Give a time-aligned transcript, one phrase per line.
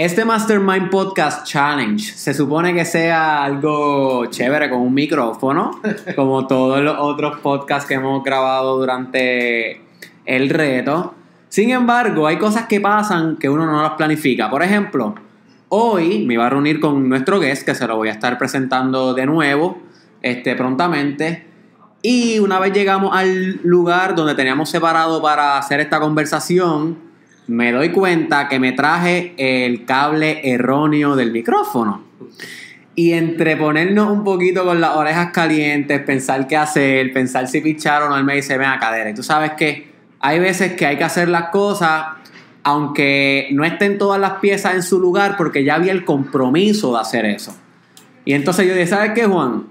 [0.00, 5.78] Este Mastermind Podcast Challenge se supone que sea algo chévere con un micrófono,
[6.16, 9.82] como todos los otros podcasts que hemos grabado durante
[10.24, 11.12] el reto.
[11.50, 14.48] Sin embargo, hay cosas que pasan que uno no las planifica.
[14.48, 15.16] Por ejemplo,
[15.68, 19.12] hoy me iba a reunir con nuestro guest, que se lo voy a estar presentando
[19.12, 19.82] de nuevo
[20.22, 21.46] este, prontamente.
[22.00, 27.09] Y una vez llegamos al lugar donde teníamos separado para hacer esta conversación,
[27.50, 32.04] me doy cuenta que me traje el cable erróneo del micrófono.
[32.94, 38.04] Y entre ponernos un poquito con las orejas calientes, pensar qué hacer, pensar si pichar
[38.04, 39.10] o no, él me dice, ven a cadera.
[39.10, 42.04] Y tú sabes que hay veces que hay que hacer las cosas
[42.62, 47.00] aunque no estén todas las piezas en su lugar porque ya había el compromiso de
[47.00, 47.56] hacer eso.
[48.24, 49.64] Y entonces yo dije, ¿sabes qué, Juan?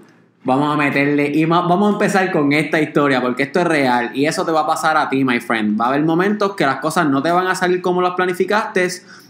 [0.49, 4.25] Vamos a meterle y vamos a empezar con esta historia porque esto es real y
[4.25, 5.79] eso te va a pasar a ti, my friend.
[5.79, 8.87] Va a haber momentos que las cosas no te van a salir como las planificaste,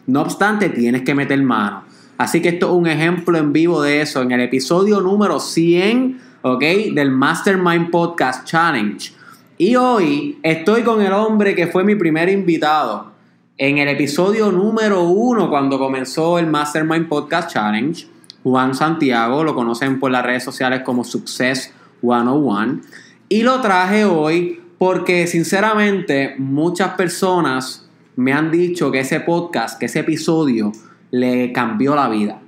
[0.07, 1.83] no obstante, tienes que meter mano.
[2.17, 6.21] Así que esto es un ejemplo en vivo de eso en el episodio número 100,
[6.41, 6.63] ¿ok?
[6.93, 9.11] Del Mastermind Podcast Challenge.
[9.57, 13.11] Y hoy estoy con el hombre que fue mi primer invitado
[13.57, 18.07] en el episodio número 1 cuando comenzó el Mastermind Podcast Challenge.
[18.43, 22.81] Juan Santiago, lo conocen por las redes sociales como Success 101.
[23.27, 29.85] Y lo traje hoy porque sinceramente muchas personas me han dicho que ese podcast, que
[29.85, 30.71] ese episodio
[31.11, 32.41] le cambió la vida.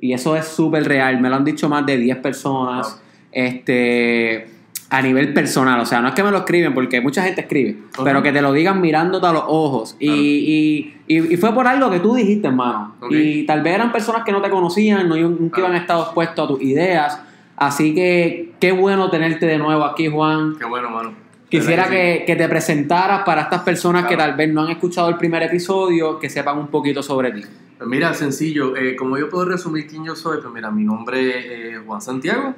[0.00, 3.00] Y eso es súper real, me lo han dicho más de 10 personas.
[3.32, 4.53] Este,
[4.90, 5.80] a nivel personal.
[5.80, 8.42] O sea, no es que me lo escriben, porque mucha gente escribe, pero que te
[8.42, 9.96] lo digan mirándote a los ojos.
[9.98, 10.92] Y,
[11.40, 12.94] fue por algo que tú dijiste, hermano.
[13.10, 16.44] Y tal vez eran personas que no te conocían, no, nunca iban a estar expuestos
[16.44, 17.20] a tus ideas.
[17.56, 20.56] Así que qué bueno tenerte de nuevo aquí, Juan.
[20.58, 21.24] Qué bueno, hermano.
[21.48, 25.42] Quisiera que, te presentaras para estas personas que tal vez no han escuchado el primer
[25.42, 27.42] episodio, que sepan un poquito sobre ti.
[27.78, 31.74] Pues mira, sencillo, eh, como yo puedo resumir quién yo soy, pues mira, mi nombre
[31.74, 32.54] es Juan Santiago,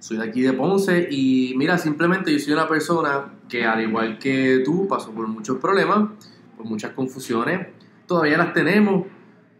[0.00, 4.18] soy de aquí de Ponce y mira, simplemente yo soy una persona que al igual
[4.18, 6.08] que tú pasó por muchos problemas,
[6.56, 7.68] por muchas confusiones,
[8.06, 9.06] todavía las tenemos,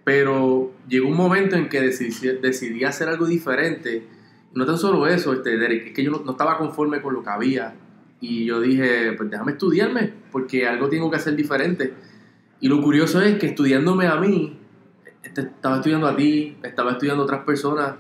[0.03, 4.07] pero llegó un momento en que decidí, hacer algo diferente.
[4.55, 7.31] No tan solo eso, este, Derek, es que yo no, estaba conforme con lo que
[7.31, 7.75] había
[8.21, 11.95] y yo dije, pues déjame estudiarme, porque algo tengo que hacer diferente.
[12.61, 14.59] Y lo curioso es que estudiándome a mí,
[15.23, 17.95] este, estaba estudiando a ti, estaba estudiando a otras personas,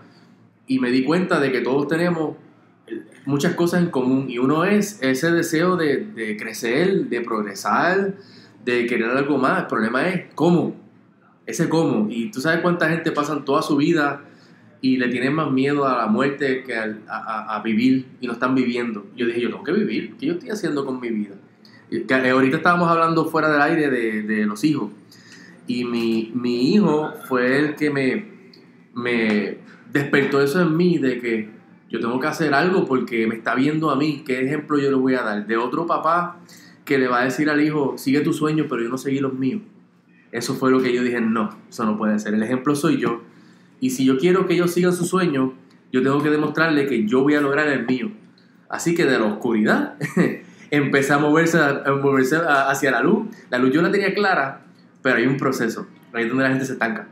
[0.70, 2.36] y me di cuenta de que todos tenemos
[3.24, 8.14] muchas cosas en común y uno es ese deseo de, crecer, de progresar,
[8.64, 9.62] de querer algo más.
[9.62, 10.76] El problema es cómo,
[11.44, 12.06] ese cómo.
[12.08, 14.22] Y tú sabes cuánta gente pasa toda su vida
[14.80, 19.08] y le tienen más miedo a la muerte que a, vivir y no están viviendo.
[19.16, 21.34] Yo dije, yo tengo que vivir, ¿qué yo estoy haciendo con mi vida?
[21.90, 24.92] Eh, ahorita estábamos hablando fuera del aire de, los hijos
[25.66, 28.24] y mi, mi hijo fue el que me,
[28.94, 29.59] me
[29.92, 31.50] despertó eso en mí de que
[31.88, 34.22] yo tengo que hacer algo porque me está viendo a mí.
[34.24, 35.46] ¿Qué ejemplo yo le voy a dar?
[35.46, 36.38] De otro papá
[36.84, 39.34] que le va a decir al hijo, sigue tu sueño, pero yo no seguí los
[39.34, 39.62] míos.
[40.32, 42.34] Eso fue lo que yo dije, no, eso no puede ser.
[42.34, 43.22] El ejemplo soy yo.
[43.80, 45.54] Y si yo quiero que ellos sigan su sueño,
[45.92, 48.12] yo tengo que demostrarle que yo voy a lograr el mío.
[48.68, 49.96] Así que de la oscuridad
[50.70, 53.26] empecé a moverse, a moverse hacia la luz.
[53.50, 54.62] La luz yo la tenía clara,
[55.02, 55.88] pero hay un proceso.
[56.12, 57.08] Ahí es donde la gente se estanca.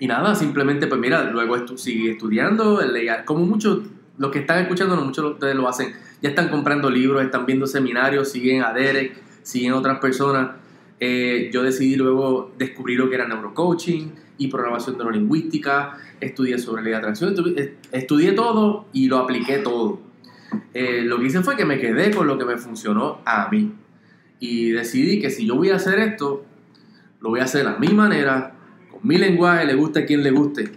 [0.00, 2.80] Y nada, simplemente, pues mira, luego estu sigue estudiando,
[3.24, 3.80] como muchos,
[4.16, 5.92] los que están escuchando, no muchos de ustedes lo hacen,
[6.22, 10.50] ya están comprando libros, están viendo seminarios, siguen a Derek, siguen otras personas.
[11.00, 16.92] Eh, yo decidí luego descubrir lo que era neurocoaching y programación neurolingüística, estudié sobre ley
[16.92, 17.34] de atracción,
[17.92, 20.00] estudié todo y lo apliqué todo.
[20.74, 23.72] Eh, lo que hice fue que me quedé con lo que me funcionó a mí.
[24.40, 26.44] Y decidí que si yo voy a hacer esto,
[27.20, 28.54] lo voy a hacer a mi manera,
[29.02, 30.70] mi lenguaje, le gusta a quien le guste,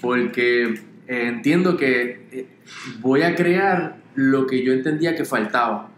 [0.00, 0.64] porque
[1.06, 2.46] eh, entiendo que eh,
[3.00, 5.90] voy a crear lo que yo entendía que faltaba.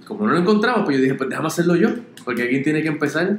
[0.00, 1.90] Y como no lo encontramos, pues yo dije, pues déjame hacerlo yo,
[2.24, 3.38] porque alguien tiene que empezar.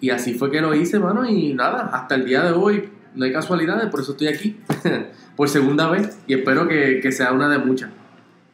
[0.00, 3.24] Y así fue que lo hice, mano, y nada, hasta el día de hoy no
[3.24, 4.56] hay casualidades, por eso estoy aquí,
[5.36, 7.90] por segunda vez, y espero que, que sea una de muchas.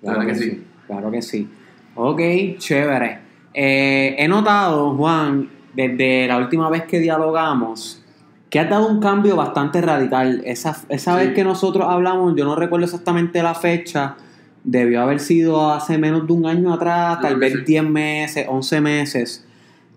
[0.02, 0.62] Claro que, sí.
[0.86, 1.48] Claro que sí.
[1.94, 2.20] Ok,
[2.58, 3.18] chévere.
[3.54, 8.02] Eh, he notado, Juan, desde la última vez que dialogamos,
[8.50, 10.42] que ha dado un cambio bastante radical.
[10.44, 14.16] Esa, esa vez que nosotros hablamos, yo no recuerdo exactamente la fecha,
[14.64, 19.44] debió haber sido hace menos de un año atrás, tal vez 10 meses, 11 meses.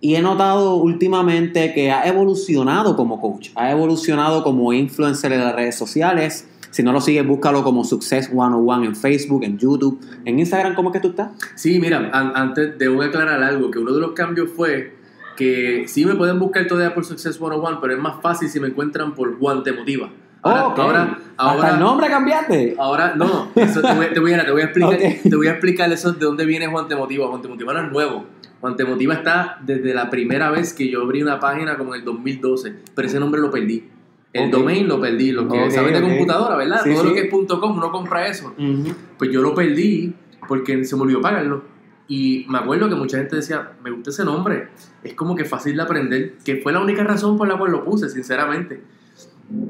[0.02, 5.56] Y he notado últimamente que ha evolucionado como coach, ha evolucionado como influencer en las
[5.56, 6.48] redes sociales.
[6.72, 10.90] Si no lo sigues, búscalo como Success 101 en Facebook, en YouTube, en Instagram, ¿cómo
[10.90, 11.32] es que tú estás?
[11.56, 14.99] Sí, mira, antes debo aclarar algo, que uno de los cambios fue
[15.40, 18.68] que sí me pueden buscar todavía por Success 101, pero es más fácil si me
[18.68, 20.10] encuentran por Juan Te Motiva.
[20.42, 21.02] Ahora, ahora,
[21.38, 22.76] Hasta ahora, el nombre cambiaste.
[22.78, 25.52] ahora, no, eso te, voy, te voy a, te voy a explicar, te voy a
[25.52, 27.28] explicar eso de dónde viene Juan Te Motiva.
[27.28, 28.26] Juan Te Motiva no es nuevo.
[28.60, 32.00] Juan Te Motiva está desde la primera vez que yo abrí una página como en
[32.02, 33.86] el 2012, pero ese nombre lo perdí.
[34.34, 34.52] El Ok.
[34.60, 36.82] domain lo perdí, lo que sabes de computadora, ¿verdad?
[36.84, 37.08] Sí, Todo sí.
[37.10, 38.54] lo que es .com, uno compra eso.
[38.58, 38.94] Ujú.
[39.18, 40.14] Pues yo lo perdí
[40.48, 41.64] porque se me olvidó pagarlo.
[42.10, 44.70] Y me acuerdo que mucha gente decía, me gusta ese nombre,
[45.04, 47.86] es como que fácil de aprender, que fue la única razón por la cual lo
[47.86, 48.84] puse, sinceramente.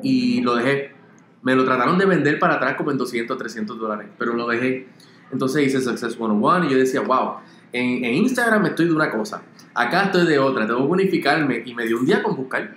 [0.01, 0.93] Y lo dejé.
[1.41, 4.87] Me lo trataron de vender para atrás como en 200, 300 dólares, pero lo dejé.
[5.31, 7.35] Entonces hice Success 101 y yo decía, wow,
[7.73, 9.43] en, en Instagram estoy de una cosa,
[9.75, 11.61] acá estoy de otra, tengo que unificarme.
[11.65, 12.73] Y me dio un día con buscar.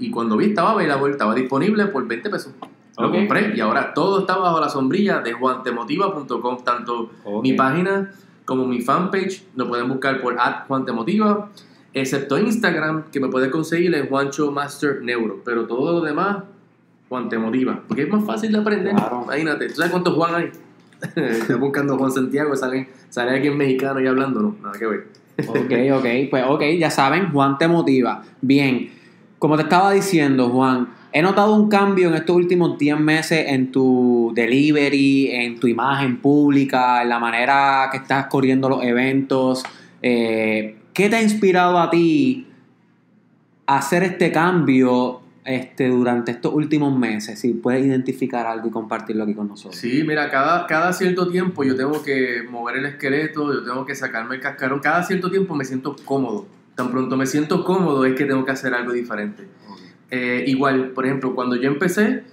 [0.00, 2.52] Y cuando vi estaba available, estaba disponible por 20 pesos.
[2.98, 7.42] Lo compré y ahora todo está bajo la sombrilla de juantemotiva.com, tanto Ok.
[7.44, 8.10] mi página
[8.48, 10.34] como mi fanpage, lo pueden buscar por
[10.66, 11.50] @juantemotiva,
[11.92, 16.44] excepto Instagram, que me pueden conseguir en Juancho Master Neuro, pero todo lo demás,
[17.10, 18.94] Juan te motiva, porque es más fácil de aprender.
[18.94, 19.20] Claro.
[19.24, 20.50] Imagínate, ¿tú sabes cuántos Juan hay?
[21.16, 25.08] Estoy buscando Juan Santiago, sale, sale alguien mexicano y hablando, no, nada que ver.
[25.46, 28.22] Ok, ok, pues ok, ya saben, Juan te motiva.
[28.40, 28.90] Bien,
[29.38, 33.72] como te estaba diciendo, Juan, he notado un cambio en estos últimos 10 meses en
[33.72, 39.62] tu delivery, en tu imagen pública, en la manera que estás corriendo los eventos.
[40.02, 42.46] Eh, ¿Qué te ha inspirado a ti
[43.66, 47.38] a hacer este cambio este, durante estos últimos meses?
[47.38, 49.80] Si puedes identificar algo y compartirlo aquí con nosotros.
[49.80, 53.94] Sí, mira, cada, cada cierto tiempo yo tengo que mover el esqueleto, yo tengo que
[53.94, 56.46] sacarme el cascarón, cada cierto tiempo me siento cómodo.
[56.74, 59.44] Tan pronto me siento cómodo es que tengo que hacer algo diferente.
[60.10, 62.24] Eh, igual, por ejemplo, cuando yo empecé,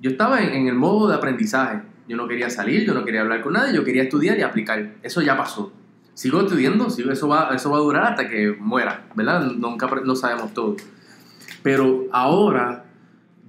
[0.00, 1.80] yo estaba en, el modo de aprendizaje.
[2.08, 4.94] Yo no quería salir, yo no quería hablar con nadie, yo quería estudiar y aplicar.
[5.02, 5.72] Eso ya pasó.
[6.14, 9.52] Sigo estudiando, sigo, eso, va, eso va a durar hasta que muera, ¿verdad?
[9.52, 10.76] Nunca no sabemos todo.
[11.62, 12.84] Pero ahora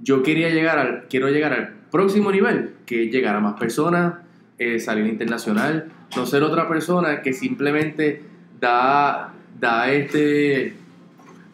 [0.02, 4.16] yo quería llegar al, quiero llegar al próximo nivel, que es llegar a más personas,
[4.60, 8.22] eh, salir internacional, no ser otra persona que simplemente
[8.60, 10.76] da, da este,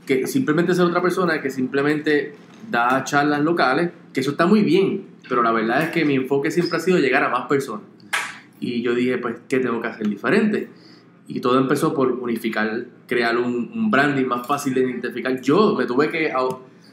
[0.10, 2.34] que simplemente ser otra persona que simplemente
[2.72, 6.50] da charlas locales, que eso está muy bien, pero la verdad es que mi enfoque
[6.50, 7.84] siempre ha sido llegar a más personas.
[8.60, 10.68] Y yo dije, pues, ¿qué tengo que hacer diferente?
[11.28, 15.40] Y todo empezó por unificar, crear un, branding más fácil de identificar.
[15.42, 16.34] Yo me tuve que,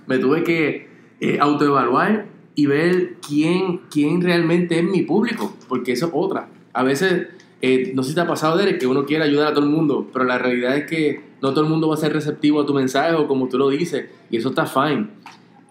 [0.07, 0.89] me tuve que
[1.21, 6.51] eh, autoevaluar y ver quién, quién realmente es mi público, porque eso es otra.
[6.75, 7.29] A veces,
[7.67, 9.71] eh, no sé si te ha pasado, Derek, que uno quiere ayudar a todo el
[9.71, 12.67] mundo, pero la realidad es que no todo el mundo va a ser receptivo a
[12.67, 15.09] tu mensaje o como tú lo dices, y eso está fine.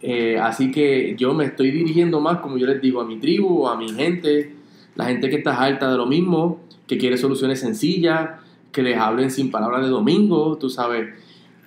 [0.02, 3.68] Eh, así que yo me estoy dirigiendo más, como yo les digo, a mi tribu,
[3.68, 4.56] a mi gente,
[4.96, 8.32] la gente que está harta de lo mismo, que quiere soluciones sencillas,
[8.74, 11.14] que les hablen sin palabras de domingo, tú sabes,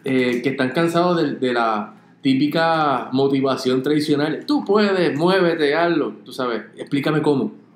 [0.04, 4.44] eh, que están cansados de, de la típica motivación tradicional.
[4.46, 7.67] Tú puedes, muévete, hazlo, tú sabes, explícame cómo.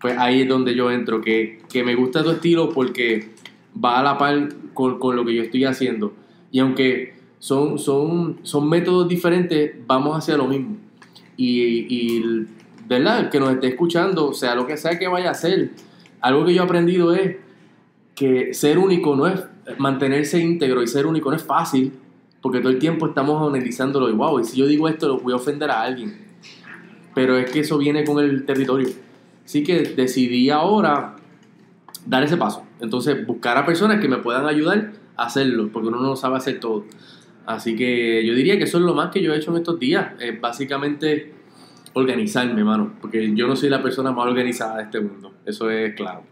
[0.00, 3.30] Pues ahí es donde yo entro, que, que me gusta tu estilo porque
[3.72, 6.14] va a la par con, con lo que yo estoy haciendo.
[6.50, 10.76] Y aunque son, son, son métodos diferentes, vamos hacia lo mismo.
[11.36, 12.46] Y, y,
[12.86, 13.30] ¿verdad?
[13.30, 15.70] Que nos esté escuchando, sea lo que sea que vaya a hacer,
[16.20, 17.36] algo que yo he aprendido es
[18.14, 19.42] que ser único no es,
[19.78, 21.92] mantenerse íntegro y ser único no es fácil,
[22.42, 25.32] porque todo el tiempo estamos analizándolo y wow, y si yo digo esto lo voy
[25.32, 26.18] a ofender a alguien.
[27.14, 28.88] Pero es que eso viene con el territorio.
[29.50, 31.16] Así que decidí ahora
[32.06, 32.64] dar ese paso.
[32.80, 36.60] Entonces, buscar a personas que me puedan ayudar a hacerlo, porque uno no sabe hacer
[36.60, 36.84] todo.
[37.46, 39.80] Así que yo diría que eso es lo más que yo he hecho en estos
[39.80, 40.12] días.
[40.20, 41.32] Es básicamente
[41.94, 42.92] organizarme, mano.
[43.00, 45.32] Porque yo no soy la persona más organizada de este mundo.
[45.44, 46.22] Eso es claro.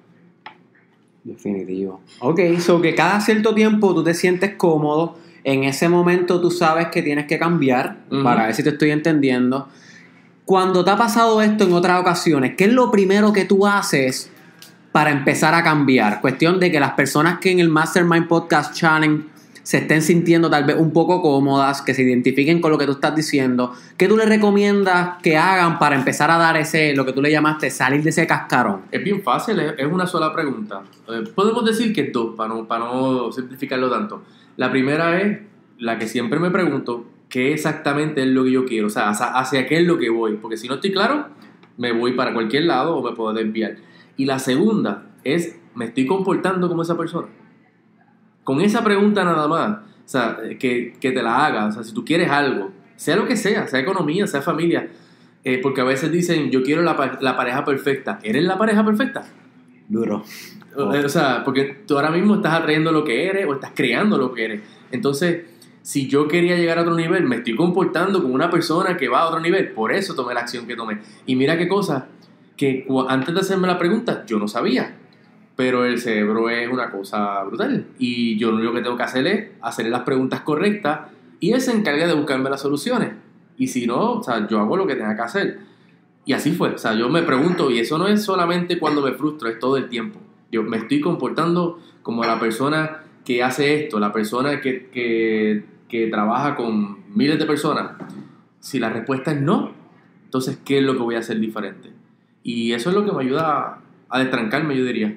[1.25, 2.01] Definitivo.
[2.21, 5.19] Ok, so que cada cierto tiempo tú te sientes cómodo.
[5.43, 8.05] En ese momento tú sabes que tienes que cambiar.
[8.23, 9.67] Para ver si te estoy entendiendo.
[10.49, 14.33] Cuando te ha pasado esto en otras ocasiones, ¿qué es lo primero que tú haces
[14.93, 16.23] para empezar a cambiar?
[16.23, 19.27] Cuestión de que las personas que en el Mastermind Podcast Challenge
[19.63, 22.93] se estén sintiendo tal vez un poco cómodas, que se identifiquen con lo que tú
[22.93, 23.75] estás diciendo.
[23.99, 27.31] ¿Qué tú les recomiendas que hagan para empezar a dar ese, lo que tú le
[27.31, 28.85] llamaste, salir de ese cascarón?
[28.91, 30.81] Es bien fácil, es, una sola pregunta.
[31.11, 34.23] Eh, podemos decir que dos, para no simplificarlo tanto.
[34.57, 35.41] La primera es
[35.77, 38.87] la que siempre me pregunto, ¿qué exactamente es lo que yo quiero?
[38.87, 40.37] O sea, hacia, hacia qué es lo que voy.
[40.37, 41.29] Porque si no estoy claro,
[41.77, 43.77] me voy para cualquier lado o me puedo desviar.
[44.17, 47.29] Y la segunda es, ¿me estoy comportando como esa persona?
[48.45, 51.93] Con esa pregunta nada más, o sea, que, que te la hagas, o sea, si
[51.93, 54.89] tú quieres algo, sea lo que sea, sea economía, sea familia,
[55.45, 58.19] eh, porque a veces dicen, yo quiero la, la pareja perfecta.
[58.23, 59.27] ¿Eres la pareja perfecta?
[59.89, 60.25] Duro.
[60.77, 64.17] O- O sea, porque tú ahora mismo estás atrayendo lo que eres o estás creando
[64.17, 64.61] lo que eres.
[64.91, 65.45] Entonces,
[65.83, 69.21] si yo quería llegar a otro nivel, me estoy comportando como una persona que va
[69.21, 69.71] a otro nivel.
[69.71, 71.01] Por eso tomé la acción que tomé.
[71.27, 72.09] Y mira qué cosa,
[72.57, 74.97] que antes de hacerme la pregunta, yo no sabía.
[75.57, 77.87] Pero el cerebro es una cosa brutal.
[77.99, 81.61] Y yo lo único que tengo que hacer es hacerle las preguntas correctas y él
[81.61, 83.13] se encarga de buscarme las soluciones.
[83.57, 85.59] Y si no, o sea, yo hago lo que tenga que hacer.
[86.25, 86.71] Y así fue.
[86.71, 89.77] O sea, yo me pregunto, y eso no es solamente cuando me frustro, es todo
[89.77, 90.21] el tiempo.
[90.53, 96.07] Yo me estoy comportando como la persona que hace esto, la persona que, que, que
[96.07, 97.91] trabaja con miles de personas.
[98.59, 99.73] Si la respuesta es no,
[100.25, 101.93] entonces, ¿qué es lo que voy a hacer diferente?
[102.43, 105.15] Y eso es lo que me ayuda a, destrancarme, yo diría.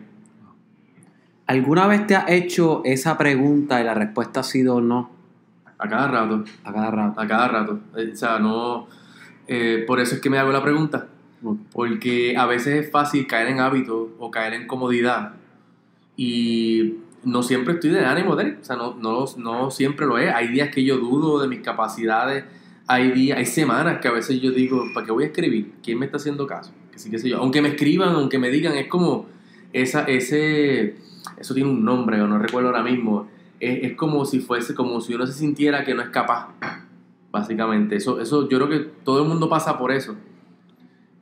[1.47, 5.09] ¿Alguna vez te has hecho esa pregunta y la respuesta ha sido no?
[5.77, 6.43] A cada rato.
[6.65, 7.21] A cada rato.
[7.21, 7.79] A cada rato.
[7.95, 8.87] Eh, o sea, no.
[9.47, 11.07] Eh, por eso es que me hago la pregunta.
[11.71, 15.31] Porque a veces es fácil caer en hábito o caer en comodidad.
[16.17, 18.57] Y no siempre estoy de ánimo de él.
[18.61, 20.33] O sea, no, no, no siempre lo es.
[20.33, 22.45] Hay días que yo dudo de mis capacidades.
[22.87, 25.73] Hay días, hay semanas que a veces yo digo, ¿para qué voy a escribir?
[25.83, 26.73] ¿Quién me está haciendo caso?
[26.91, 27.37] Que sé yo.
[27.37, 29.27] Aunque me escriban, aunque me digan, es como
[29.71, 30.97] esa, ese,
[31.37, 33.27] eso tiene un nombre, no recuerdo ahora mismo.
[33.59, 36.49] Es, es, como si fuese, como si uno se sintiera que no es capaz.
[37.31, 37.95] Básicamente.
[37.95, 40.15] Eso, eso, yo creo que todo el mundo pasa por eso.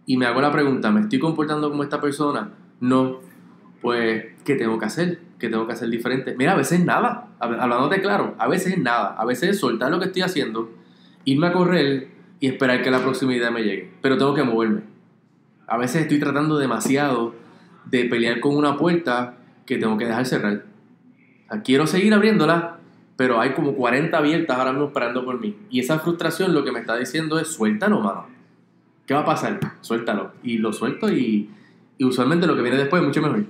[0.06, 2.52] Y me hago la pregunta, ¿me estoy comportando como esta persona?
[2.80, 3.20] No.
[3.82, 5.29] Pues, ¿qué tengo que hacer?
[5.40, 6.36] ¿Qué tengo que hacer diferente?
[6.38, 7.30] Mira, a veces nada.
[7.40, 9.16] Hablándote claro, a veces es nada.
[9.18, 10.70] A veces es soltar lo que estoy haciendo,
[11.24, 12.10] irme a correr
[12.42, 13.92] y esperar que la proximidad me llegue.
[14.02, 14.82] Pero tengo que moverme.
[15.66, 17.34] A veces estoy tratando demasiado
[17.86, 20.66] de pelear con una puerta que tengo que dejar cerrar.
[21.64, 22.78] quiero seguir abriéndola,
[23.16, 25.56] pero hay como 40 abiertas ahora mismo esperando por mí.
[25.70, 28.28] Y esa frustración lo que me está diciendo es suéltalo, mano.
[29.06, 29.60] ¿Qué va a pasar?
[29.80, 30.34] Suéltalo.
[30.44, 31.50] Y lo suelto y,
[31.98, 33.46] y usualmente lo que viene después es mucho mejor.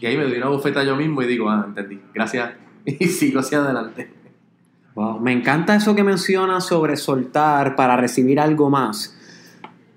[0.00, 2.52] Y ahí me doy una bofeta yo mismo y digo, ah, entendí, gracias.
[2.86, 4.10] Y sigo hacia adelante.
[4.94, 5.18] Wow.
[5.20, 9.18] Me encanta eso que mencionas sobre soltar para recibir algo más.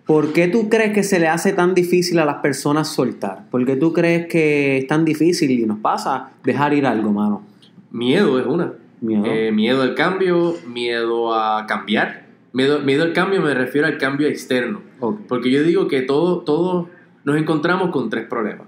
[0.06, 3.50] ¿Por qué tú crees que se le hace tan difícil a las personas soltar?
[3.52, 7.44] ¿Por qué tú crees que es tan difícil y nos pasa dejar ir algo, mano?
[7.92, 8.72] Miedo es una.
[9.02, 12.26] Miedo, eh, miedo al cambio, miedo a cambiar.
[12.54, 14.82] Miedo, miedo al cambio me refiero al cambio externo.
[15.28, 16.90] Porque yo digo que todos todo
[17.26, 18.66] nos encontramos con tres problemas.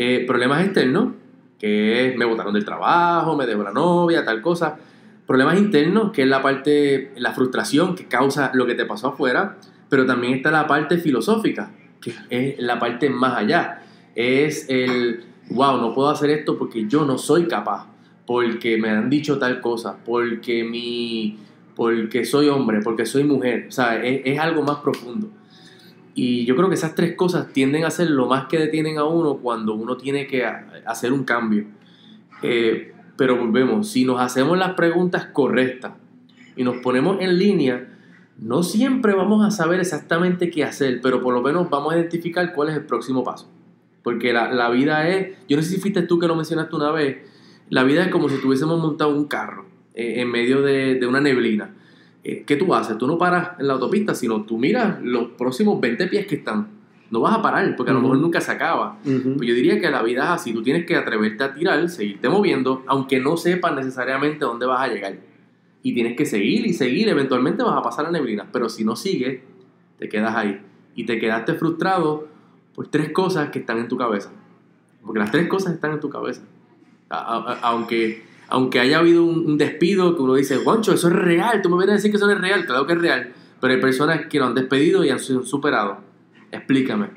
[0.00, 1.14] Eh, problemas externos,
[1.58, 4.76] que es me botaron del trabajo, me dejó la novia, tal cosa.
[5.26, 9.56] Problemas internos, que es la parte, la frustración que causa lo que te pasó afuera
[9.88, 13.82] pero también está la parte filosófica, que es la parte más allá.
[14.14, 17.86] Es el, wow, no puedo hacer esto porque yo no soy capaz,
[18.26, 21.38] porque me han dicho tal cosa, porque, mi,
[21.74, 23.66] porque soy hombre, porque soy mujer.
[23.68, 25.28] O sea, es, algo más profundo.
[26.20, 29.04] Y yo creo que esas tres cosas tienden a ser lo más que detienen a
[29.04, 31.66] uno cuando uno tiene que hacer un cambio.
[32.42, 35.92] Eh, pero volvemos, si nos hacemos las preguntas correctas
[36.56, 37.86] y nos ponemos en línea,
[38.36, 42.52] no siempre vamos a saber exactamente qué hacer, pero por lo menos vamos a identificar
[42.52, 43.48] cuál es el próximo paso.
[44.02, 47.18] Porque la, vida es, yo no sé si fuiste tú que lo mencionaste una vez,
[47.70, 51.76] la vida es como si tuviésemos montado un carro eh, en medio de, una neblina.
[52.24, 52.98] Eh, ¿Qué tú haces?
[52.98, 56.68] Tú no paras en la autopista, sino tú miras los próximos 20 pies que están.
[57.10, 58.98] No vas a parar, porque a lo mejor nunca se acaba.
[59.02, 62.28] Pues yo diría que la vida es así, tú tienes que atreverte a tirar, seguirte
[62.28, 65.16] moviendo, aunque no sepas necesariamente dónde vas a llegar
[65.82, 68.96] y tienes que seguir y seguir, eventualmente vas a pasar la neblina, pero si no
[68.96, 69.40] sigues,
[69.98, 70.60] te quedas ahí
[70.94, 72.28] y te quedaste frustrado
[72.74, 74.30] por tres cosas que están en tu cabeza,
[75.02, 76.42] porque las tres cosas están en tu cabeza.
[77.08, 81.76] aunque, aunque haya habido un, despido que uno dice, Juancho, eso es real, tú me
[81.76, 84.26] vienes a decir que eso no es real, claro que es real, pero hay personas
[84.26, 85.98] que lo han despedido y han sido superado.
[86.50, 87.10] Explícame.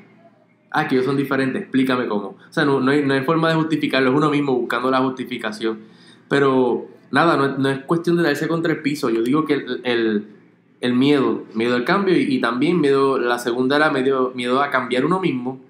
[0.70, 2.28] Ah, que ellos son diferentes, explícame cómo.
[2.28, 5.80] O sea, no, no hay forma de justificarlo, es uno mismo buscando la justificación.
[6.28, 9.10] Pero nada, no, es cuestión de darse contra el piso.
[9.10, 14.32] Yo digo que el, miedo, miedo al cambio y, también miedo, la segunda era miedo,
[14.34, 15.60] miedo a cambiar uno mismo,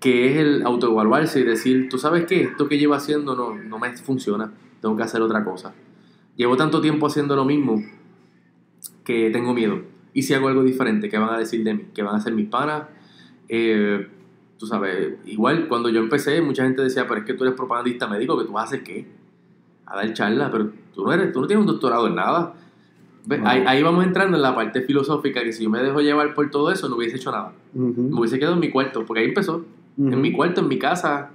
[0.00, 3.78] que es el autoevaluarse y decir, tú sabes qué, esto que llevo haciendo no, no
[3.78, 5.74] me funciona, tengo que hacer otra cosa.
[6.36, 7.82] Llevo tanto tiempo haciendo lo mismo
[9.04, 9.82] que tengo miedo.
[10.12, 11.86] Y si hago algo diferente, ¿qué van a decir de mí?
[11.94, 12.84] ¿Qué van a hacer mis panas?
[13.48, 14.08] Eh,
[14.58, 18.06] tú sabes, igual cuando yo empecé, mucha gente decía, pero es que tú eres propagandista
[18.06, 19.06] médico, que tú hacer qué?
[19.86, 22.54] a dar charla, pero tú no, eres, tú no tienes un doctorado en nada.
[23.44, 26.70] Ahí, vamos entrando en la parte filosófica que si yo me dejo llevar por todo
[26.70, 27.52] eso no hubiese hecho nada.
[27.74, 29.64] Me hubiese quedado en mi cuarto, porque ahí empezó,
[29.98, 31.30] en mi cuarto, en mi casa.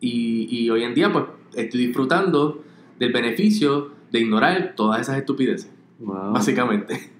[0.00, 2.62] Y, y, hoy en día pues estoy disfrutando
[2.98, 5.70] del beneficio de ignorar todas esas estupideces.
[6.00, 7.10] Básicamente.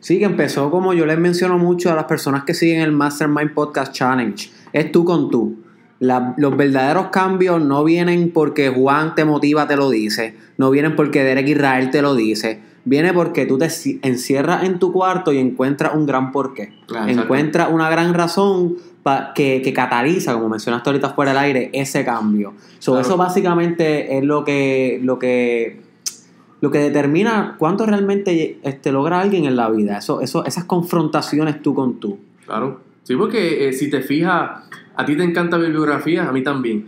[0.00, 3.52] Sí, que empezó como yo les menciono mucho a las personas que siguen el Mastermind
[3.52, 4.50] Podcast Challenge.
[4.72, 5.56] Es tú con tú.
[5.98, 10.34] La- los verdaderos cambios no vienen porque Juan te motiva, te lo dice.
[10.56, 12.60] No vienen porque Derek Israel te lo dice.
[12.84, 16.72] Viene porque tú te ci- encierras en tu cuarto y encuentras un gran porqué.
[16.86, 21.70] Claro, encuentras una gran razón pa- que, que cataliza, como mencionaste ahorita fuera del aire,
[21.74, 22.54] ese cambio.
[22.78, 23.06] So, Claro.
[23.06, 25.80] Eso básicamente es lo que, lo que,
[26.62, 29.98] lo que determina cuánto realmente este, logra alguien en la vida.
[29.98, 32.18] Eso, eso, esas confrontaciones tú con tú.
[32.46, 32.80] Claro.
[33.02, 34.50] Sí, porque eh, si te fijas,
[34.96, 36.86] a ti te encanta ver biografías, a mí también.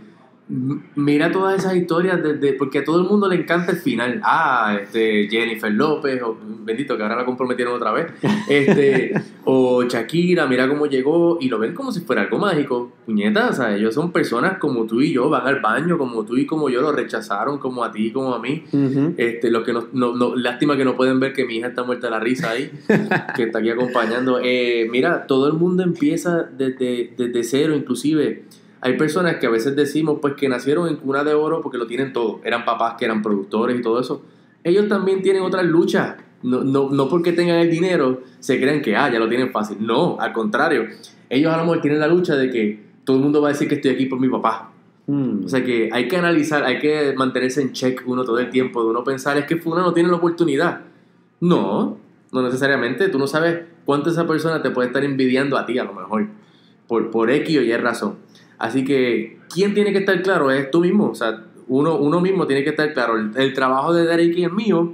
[0.95, 4.19] Mira todas esas historias desde, porque a todo el mundo le encanta el final.
[4.23, 8.07] Ah, este Jennifer López, o bendito que ahora la comprometieron otra vez.
[8.49, 9.13] Este,
[9.45, 12.91] o Shakira, mira cómo llegó y lo ven como si fuera algo mágico.
[13.05, 16.35] Puñetas, o sea, ellos son personas como tú y yo, van al baño como tú
[16.37, 18.63] y como yo, lo rechazaron como a ti, como a mí.
[19.17, 21.83] Este, lo que no, no- no- lástima que no pueden ver que mi hija está
[21.83, 22.69] muerta de la risa ahí,
[23.35, 24.39] que está aquí acompañando.
[24.43, 28.43] Eh, mira, todo el mundo empieza desde, desde cero, inclusive.
[28.85, 31.87] Hay personas que a veces decimos pues que nacieron en cuna de oro porque lo
[31.87, 32.41] tienen todo.
[32.43, 34.21] Eran papás que eran productores y todo eso.
[34.61, 36.17] Ellos también tienen otras luchas.
[36.41, 39.77] No, no, no porque tengan el dinero se crean que ah, ya lo tienen fácil.
[39.79, 40.85] No, al contrario.
[41.29, 43.69] Ellos a lo mejor tienen la lucha de que todo el mundo va a decir
[43.69, 44.73] que estoy aquí por mi papá.
[45.07, 45.45] Mm.
[45.45, 48.83] O sea que hay que analizar, hay que mantenerse en check uno todo el tiempo,
[48.83, 50.81] de uno pensar, es que fulano no tiene la oportunidad.
[51.39, 51.97] No,
[52.33, 55.85] no necesariamente, tú no sabes cuánto esa persona te puede estar envidiando a ti a
[55.85, 56.27] lo mejor,
[56.87, 58.15] por, por X o Y razón.
[58.57, 60.51] Así que, ¿quién tiene que estar claro?
[60.51, 63.17] Es tú mismo, o sea, uno, uno mismo tiene que estar claro.
[63.35, 64.93] El, trabajo de Derek y el mío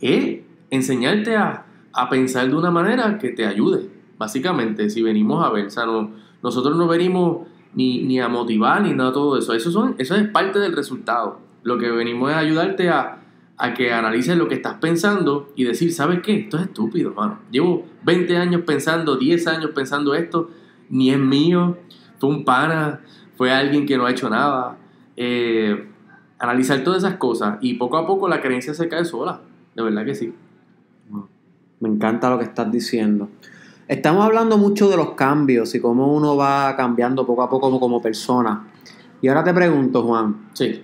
[0.00, 0.40] es
[0.70, 3.88] enseñarte a, a pensar de una manera que te ayude,
[4.18, 6.10] básicamente, si venimos a ver, o sea, no-
[6.42, 10.28] nosotros no venimos ni, ni a motivar ni nada todo eso, eso, son, eso es
[10.28, 11.40] parte del resultado.
[11.62, 13.22] Lo que venimos es ayudarte a,
[13.58, 16.36] a que analices lo que estás pensando y decir, ¿sabes qué?
[16.36, 17.40] Esto es estúpido, mano.
[17.50, 20.50] Llevo 20 años pensando, 10 años pensando esto,
[20.88, 21.76] ni es mío,
[22.18, 23.00] fue un pana,
[23.36, 24.76] fue alguien que no ha hecho nada.
[25.16, 25.88] Eh,
[26.38, 29.40] analizar todas esas cosas y poco a poco la creencia se cae sola,
[29.74, 30.34] de verdad que sí.
[31.80, 33.28] Me encanta lo que estás diciendo.
[33.88, 37.80] Estamos hablando mucho de los cambios y cómo uno va cambiando poco a poco como,
[37.80, 38.66] como persona.
[39.20, 40.82] Y ahora te pregunto, Juan, Sí.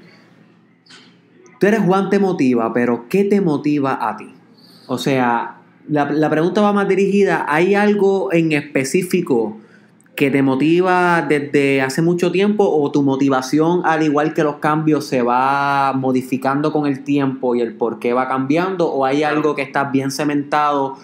[1.59, 4.33] tú eres Juan te motiva, pero ¿qué te motiva a ti?
[4.87, 5.57] O sea,
[5.88, 9.59] la, la pregunta va más dirigida, ¿hay algo en específico
[10.14, 15.07] que te motiva desde hace mucho tiempo o tu motivación, al igual que los cambios,
[15.07, 18.90] se va modificando con el tiempo y el por qué va cambiando?
[18.90, 20.96] ¿O hay algo que está bien cementado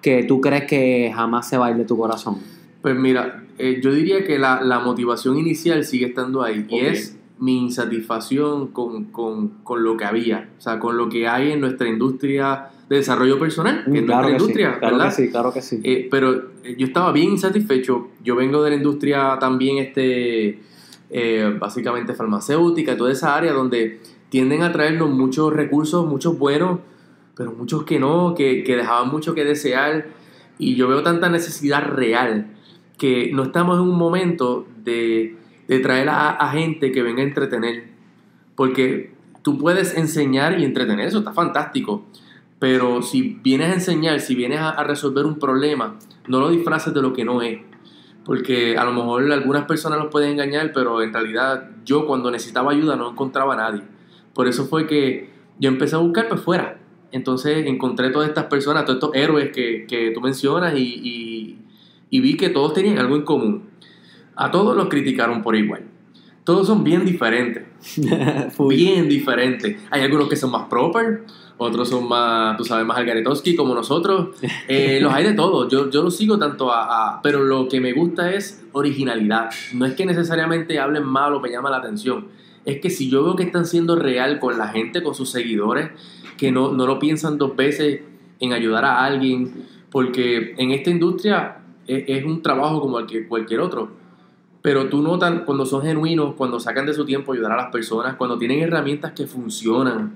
[0.00, 2.38] que tú crees que jamás se va a ir de tu corazón?
[2.80, 7.18] Pues mira, eh, yo diría que la, la motivación inicial sigue estando ahí y es
[7.38, 11.60] mi insatisfacción con, con, con lo que había, o sea, con lo que hay en
[11.60, 15.08] nuestra industria de desarrollo personal, que es nuestra Mm, que sí, industria, claro ¿verdad?
[15.10, 15.80] que sí, claro que sí.
[15.82, 18.08] Eh, pero eh, yo estaba bien insatisfecho.
[18.22, 20.60] Yo vengo de la industria también, este,
[21.10, 26.80] eh, básicamente farmacéutica, toda esa área donde tienden a traernos muchos recursos, muchos buenos,
[27.36, 30.06] pero muchos que no, que, que dejaban mucho que desear.
[30.58, 32.48] Y yo veo tanta necesidad real
[32.98, 35.36] que no estamos en un momento de,
[35.68, 37.84] de traer a, a gente que venga a entretener.
[38.54, 42.04] Porque tú puedes enseñar y entretener, eso está fantástico.
[42.64, 45.98] Pero si vienes a enseñar, si vienes a, a resolver un problema,
[46.28, 47.58] no lo disfraces de lo que no es.
[48.24, 52.72] Porque a lo mejor algunas personas los pueden engañar, pero en realidad yo cuando necesitaba
[52.72, 53.82] ayuda no encontraba a nadie.
[54.32, 56.78] Por eso fue que yo empecé a buscar pues fuera.
[57.12, 61.58] Entonces encontré todas estas personas, todos estos héroes que, que tú mencionas y, y-
[62.08, 63.64] y vi que todos tenían algo en común.
[64.36, 65.82] A todos los criticaron por igual.
[66.44, 67.64] Todos son bien diferentes
[68.68, 69.76] bien diferentes.
[69.90, 71.24] Hay algunos que son más proper,
[71.56, 74.28] otros son más, tú sabes, más algaretowski como nosotros.
[74.68, 75.70] Eh, los hay de todos.
[75.70, 79.50] Yo, yo los sigo tanto a, a- Pero lo que me gusta es originalidad.
[79.72, 82.26] No es que necesariamente hablen mal o me llama la atención.
[82.64, 85.90] Es que si yo veo que están siendo real con la gente, con sus seguidores,
[86.38, 88.00] que no, no lo piensan dos veces
[88.40, 93.28] en ayudar a alguien, porque en esta industria es, es un trabajo como el que
[93.28, 93.90] cualquier otro.
[94.62, 98.14] Pero tú notas cuando son genuinos, cuando sacan de su tiempo ayudar a las personas,
[98.16, 100.14] cuando tienen herramientas que funcionan.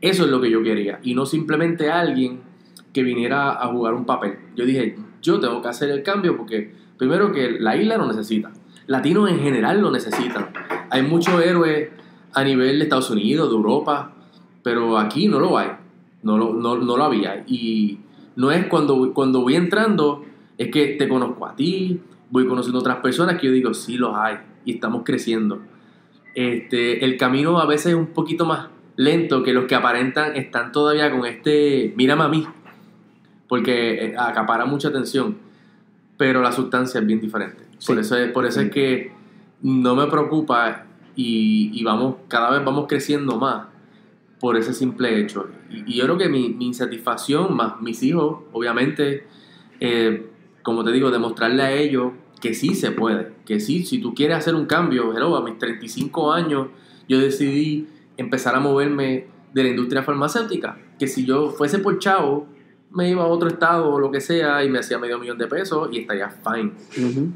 [0.00, 1.00] Eso es lo que yo quería.
[1.02, 2.40] Y no simplemente alguien
[2.92, 4.38] que viniera a jugar un papel.
[4.54, 8.52] Yo dije, yo tengo que hacer el cambio porque primero que la isla lo necesita.
[8.86, 10.50] Latinos en general lo necesitan.
[10.90, 11.90] Hay muchos héroes
[12.32, 14.12] a nivel de Estados Unidos, de Europa,
[14.62, 15.68] pero aquí no lo hay.
[16.22, 17.44] No lo, no, no lo había.
[17.46, 17.98] Y
[18.36, 20.24] no es cuando, cuando voy entrando,
[20.58, 24.14] es que te conozco a ti, voy conociendo otras personas que yo digo, sí los
[24.14, 25.60] hay y estamos creciendo.
[26.34, 30.72] Este, el camino a veces es un poquito más lento que los que aparentan están
[30.72, 32.46] todavía con este, mírame a mí,
[33.48, 35.36] porque eh, acapara mucha atención,
[36.16, 37.64] pero la sustancia es bien diferente.
[37.86, 39.12] Por eso es, por eso es que
[39.62, 43.66] no me preocupa y, y vamos, cada vez vamos creciendo más
[44.40, 45.48] por ese simple hecho.
[45.70, 49.26] Y, y yo creo que mi, mi, insatisfacción, más mis hijos, obviamente,
[49.80, 50.26] eh,
[50.62, 54.38] como te digo, demostrarle a ellos que sí se puede, que sí, si tú quieres
[54.38, 56.68] hacer un cambio, hello, a mis 35 años
[57.08, 62.46] yo decidí empezar a moverme de la industria farmacéutica, que si yo fuese por chavo,
[62.90, 65.46] me iba a otro estado o lo que sea y me hacía medio millón de
[65.46, 66.72] pesos y estaría fine.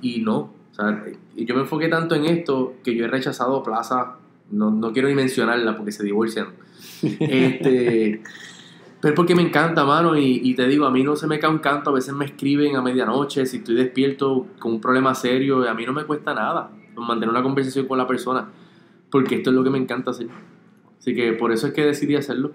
[0.01, 1.05] Y no, o sea,
[1.37, 4.09] yo me enfoqué tanto en esto que yo he rechazado plazas,
[4.51, 6.49] no, no quiero ni mencionarla porque se divorcian.
[7.03, 8.23] este,
[9.01, 11.51] pero porque me encanta, mano, y, y, te digo, a mí no se me cae
[11.51, 15.69] un canto, a veces me escriben a medianoche, si estoy despierto con un problema serio,
[15.69, 18.49] a mí no me cuesta nada mantener una conversación con la persona,
[19.11, 20.29] porque esto es lo que me encanta hacer.
[21.01, 22.53] Así que por eso es que decidí hacerlo.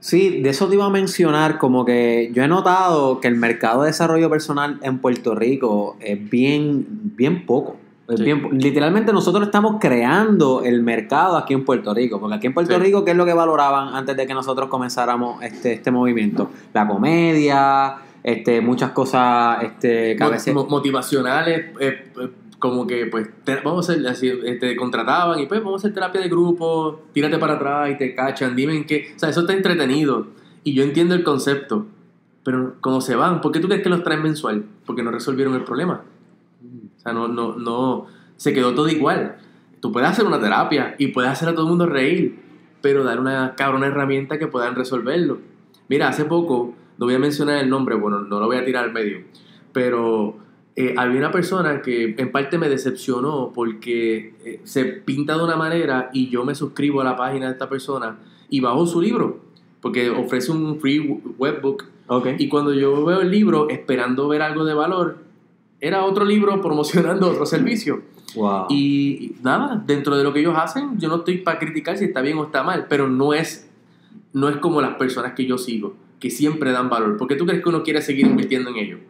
[0.00, 3.82] Sí, de eso te iba a mencionar, como que yo he notado que el mercado
[3.82, 6.84] de desarrollo personal en Puerto Rico es bien,
[7.16, 7.76] bien poco.
[8.08, 8.24] Sí.
[8.24, 12.74] Bien, literalmente nosotros estamos creando el mercado aquí en Puerto Rico, porque aquí en Puerto
[12.74, 12.80] sí.
[12.80, 16.50] Rico, ¿qué es lo que valoraban antes de que nosotros comenzáramos este, este movimiento?
[16.74, 20.16] La comedia, este, muchas cosas este,
[20.68, 22.10] motivacionales, eh,
[22.62, 23.28] como que pues
[23.64, 27.36] vamos a hacer así, te contrataban y pues vamos a hacer terapia de grupo, tírate
[27.36, 30.28] para atrás y te cachan, dime en qué, o sea, eso está entretenido
[30.62, 31.86] y yo entiendo el concepto,
[32.44, 34.64] pero cuando se van, ¿por qué tú crees que los traen mensual?
[34.86, 36.02] Porque no resolvieron el problema.
[36.98, 39.38] O sea, no, no, no, se quedó todo igual.
[39.80, 42.38] Tú puedes hacer una terapia y puedes hacer a todo el mundo reír,
[42.80, 45.40] pero dar una cabrona herramienta que puedan resolverlo.
[45.88, 48.84] Mira, hace poco, no voy a mencionar el nombre, bueno, no lo voy a tirar
[48.84, 49.24] al medio,
[49.72, 50.36] pero
[50.74, 55.56] eh, había una persona que en parte me decepcionó porque eh, se pinta de una
[55.56, 59.40] manera y yo me suscribo a la página de esta persona y bajo su libro,
[59.80, 60.98] porque ofrece un free
[61.38, 61.84] webbook.
[62.06, 62.36] Okay.
[62.38, 65.18] Y cuando yo veo el libro esperando ver algo de valor,
[65.80, 68.02] era otro libro promocionando otro servicio.
[68.34, 68.66] Wow.
[68.70, 72.22] Y nada, dentro de lo que ellos hacen, yo no estoy para criticar si está
[72.22, 73.68] bien o está mal, pero no es,
[74.32, 77.18] no es como las personas que yo sigo, que siempre dan valor.
[77.18, 79.00] ¿Por qué tú crees que uno quiere seguir invirtiendo en ellos?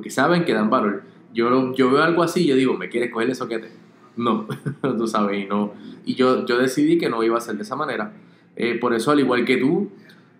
[0.00, 1.02] Porque saben que dan valor.
[1.34, 3.70] Yo, yo veo algo así y yo digo, ¿me quieres coger el soquete?
[4.16, 4.46] No,
[4.96, 5.74] tú sabes, y no.
[6.06, 8.14] Y yo, yo decidí que no iba a ser de esa manera.
[8.56, 9.90] Eh, por eso, al igual que tú,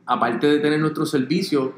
[0.06, 1.74] aparte de tener nuestro servicio,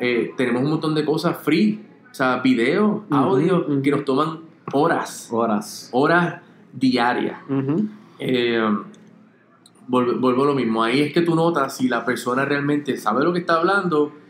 [0.00, 3.82] eh, tenemos un montón de cosas free o sea, videos, audio, uh -huh, uh -huh.
[3.82, 4.40] que nos toman
[4.72, 5.28] horas.
[5.30, 5.88] Horas.
[5.92, 6.42] Horas
[6.72, 7.38] diarias.
[7.48, 7.88] Uh -huh.
[8.18, 8.78] eh,
[9.86, 10.82] vuelvo, vuelvo, a lo mismo.
[10.82, 14.25] Ahí es que tú notas si la persona realmente sabe lo que está hablando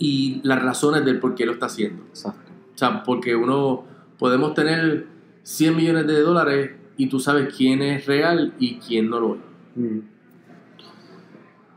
[0.00, 2.02] y las razones del por qué lo está haciendo.
[2.08, 2.50] Exacto.
[2.74, 3.84] O sea, porque uno
[4.18, 5.06] podemos tener
[5.42, 9.40] 100 millones de dólares y tú sabes quién es real y quién no lo es.
[9.76, 9.98] Mm.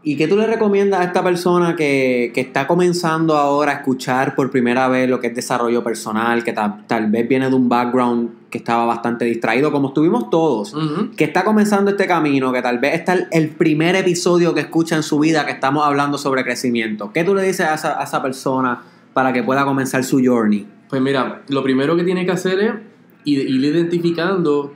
[0.06, 4.36] ¿Y qué tú le recomiendas a esta persona que, que, está comenzando ahora a escuchar
[4.36, 7.70] por primera vez lo que es desarrollo personal, que tal, tal vez viene de un
[7.70, 11.16] background que estaba bastante distraído, como estuvimos todos, Uh -huh.
[11.16, 14.96] que está comenzando este camino, que tal vez está el, el, primer episodio que escucha
[14.96, 17.12] en su vida que estamos hablando sobre crecimiento?
[17.12, 20.68] ¿Qué tú le dices a esa, a esa persona para que pueda comenzar su journey?
[20.88, 22.74] Pues mira, lo primero que tiene que hacer es
[23.26, 24.72] ir identificando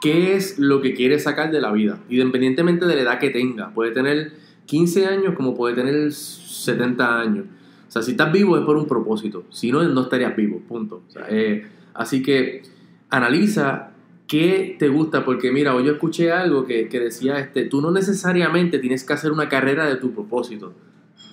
[0.00, 3.70] qué es lo que quiere sacar de la vida, independientemente de la edad que tenga.
[3.72, 4.32] Puede tener
[4.66, 7.44] 15 años como puede tener 70 años.
[7.86, 9.44] O sea, si estás vivo es por un propósito.
[9.50, 11.04] Si no, no estarías vivo, punto.
[11.06, 12.74] O sea, eh, así que
[13.10, 13.90] analiza
[14.26, 17.90] qué te gusta, porque mira, hoy yo escuché algo que, que, decía, este, tú no
[17.90, 20.74] necesariamente tienes que hacer una carrera de tu propósito,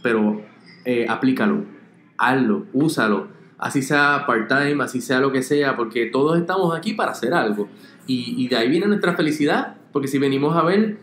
[0.01, 0.41] pero
[0.85, 1.65] eh, aplícalo,
[2.17, 7.11] hazlo, úsalo, así sea part-time, así sea lo que sea, porque todos estamos aquí para
[7.11, 7.67] hacer algo.
[8.05, 10.97] Y, y de ahí viene nuestra felicidad, porque si venimos a ver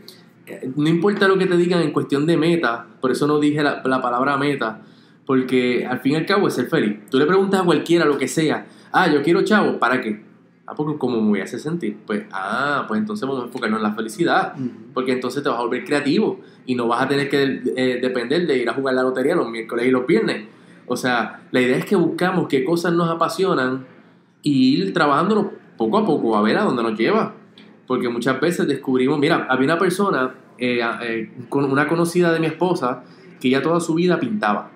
[0.77, 3.83] no importa lo que te digan en cuestión de meta, por eso no dije la,
[3.85, 4.83] la, palabra meta,
[5.27, 6.99] porque al fin y al cabo es ser feliz.
[7.11, 10.23] Tú le preguntas a cualquiera lo que sea, ah, yo quiero chavo, ¿para qué?
[10.71, 13.79] Ah, porque como me voy a hacer sentir, pues, ah, pues entonces vamos a enfocarnos
[13.79, 14.71] en la felicidad, uh -huh.
[14.95, 18.47] porque entonces te vas a volver creativo y no vas a tener que eh, depender
[18.47, 20.47] de ir a jugar la lotería los miércoles y los viernes.
[20.87, 23.85] O sea, la idea es que buscamos qué cosas nos apasionan
[24.45, 27.35] y ir trabajándonos poco a poco a ver a dónde nos lleva
[27.89, 32.47] porque muchas veces descubrimos, mira, había una persona, eh, eh, con una conocida de mi
[32.47, 33.03] esposa,
[33.41, 34.71] que ya toda su vida pintaba.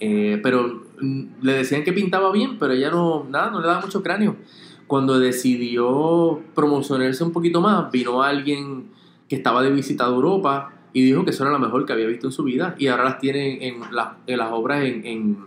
[0.00, 0.84] Pero
[1.42, 4.36] le decían que pintaba bien, pero ella no, nada, no le daba mucho cráneo.
[4.86, 8.90] Cuando decidió promocionarse un poquito más, vino alguien
[9.28, 12.06] que estaba de visita a Europa y dijo que eso era lo mejor que había
[12.06, 15.38] visto en su vida y ahora las tiene en, la, en las obras en, en,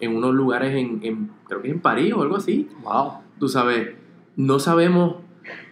[0.00, 2.68] en unos lugares en, en, creo que en París o algo así.
[2.82, 3.12] Wow.
[3.38, 3.94] Tú sabes,
[4.36, 5.16] no sabemos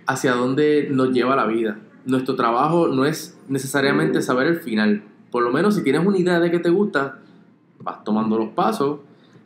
[0.06, 1.78] hacia dónde nos lleva la vida.
[2.04, 5.04] Nuestro trabajo no es necesariamente saber el final.
[5.30, 7.20] Por lo menos si tienes una idea de que te gusta,
[7.78, 9.00] vas tomando los pasos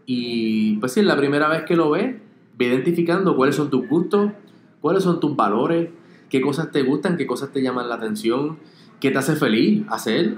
[0.07, 2.16] y pues si es la primera vez que lo ves,
[2.58, 4.32] ve identificando cuáles son tus gustos,
[4.80, 5.90] cuáles son tus valores,
[6.28, 8.58] qué cosas te gustan, qué cosas te llaman la atención,
[9.00, 10.36] qué te hace feliz hacer.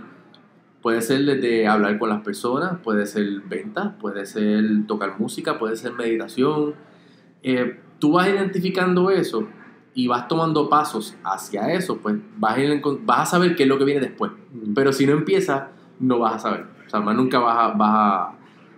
[0.82, 5.76] Puede ser desde hablar con las personas, puede ser venta, puede ser tocar música, puede
[5.76, 6.74] ser meditación.
[7.42, 9.48] Eh, tú vas identificando eso
[9.94, 13.68] y vas tomando pasos hacia eso, pues vas a, ir, vas a saber qué es
[13.68, 14.32] lo que viene después.
[14.52, 14.74] Mm.
[14.74, 15.64] Pero si no empiezas,
[15.98, 16.66] no vas a saber.
[16.86, 18.34] O sea, más nunca vas a, vas a,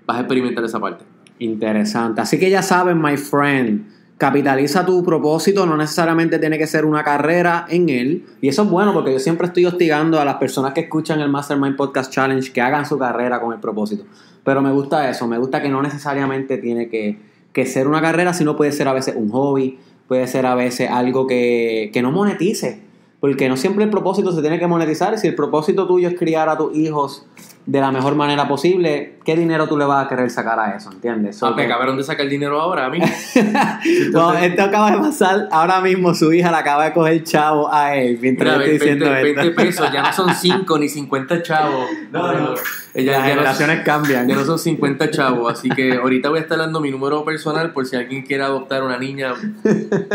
[0.06, 1.11] vas a experimentar esa parte.
[1.42, 2.20] Interesante.
[2.20, 3.84] Así que ya saben, my friend,
[4.16, 8.24] capitaliza tu propósito, no necesariamente tiene que ser una carrera en él.
[8.40, 11.30] Y eso es bueno porque yo siempre estoy hostigando a las personas que escuchan el
[11.30, 14.04] Mastermind Podcast Challenge que hagan su carrera con el propósito.
[14.44, 17.18] Pero me gusta eso, me gusta que no necesariamente tiene que,
[17.52, 20.90] que ser una carrera, sino puede ser a veces un hobby, puede ser a veces
[20.90, 22.82] algo que, que no monetice.
[23.18, 25.18] Porque no siempre el propósito se tiene que monetizar.
[25.18, 27.26] Si el propósito tuyo es criar a tus hijos
[27.64, 30.90] de la mejor manera posible, ¿qué dinero tú le vas a querer sacar a eso?
[30.90, 31.36] ¿Entiendes?
[31.36, 32.98] So Ah, me acabaron de sacar dinero ahora a mí.
[34.12, 35.48] no, esto acaba de pasar.
[35.52, 38.18] Ahora mismo su hija le acaba de coger chavo a él.
[38.20, 39.62] Mientras Mira, yo estoy 20, diciendo 20 esto.
[39.62, 41.86] pesos, ya no son 5 ni 50 chavos.
[42.10, 42.54] No, no.
[42.94, 44.28] Ya, Las ya no- generaciones cambian.
[44.28, 47.72] Ya no son 50 chavos, así que ahorita voy a estar dando mi número personal
[47.72, 49.34] por si alguien quiere adoptar una niña.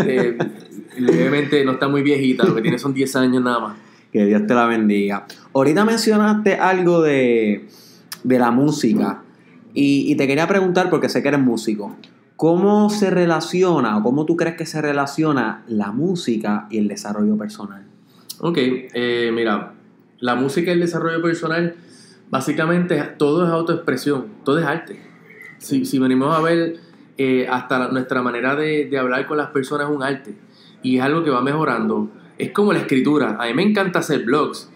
[0.05, 0.38] eh,
[0.97, 3.77] levemente no está muy viejita, lo que tiene son 10 años nada más.
[4.12, 5.26] Que Dios te la bendiga.
[5.54, 7.67] Ahorita mencionaste algo de,
[8.24, 9.24] de la música.
[9.74, 11.96] Y, y te quería preguntar, porque sé que eres músico,
[12.36, 17.38] ¿cómo se relaciona o cómo tú crees que se relaciona la música y el desarrollo
[17.38, 17.86] personal?
[18.39, 19.74] Ok, eh, mira,
[20.20, 21.76] la música y el desarrollo personal,
[22.30, 25.00] básicamente todo es autoexpresión, todo es arte.
[25.58, 26.78] Si, si venimos a ver,
[27.17, 30.36] eh, hasta nuestra manera de, de hablar con las personas es un arte
[30.84, 32.10] y es algo que va mejorando.
[32.38, 33.38] Es como la escritura.
[33.39, 34.69] A mí me encanta hacer blogs.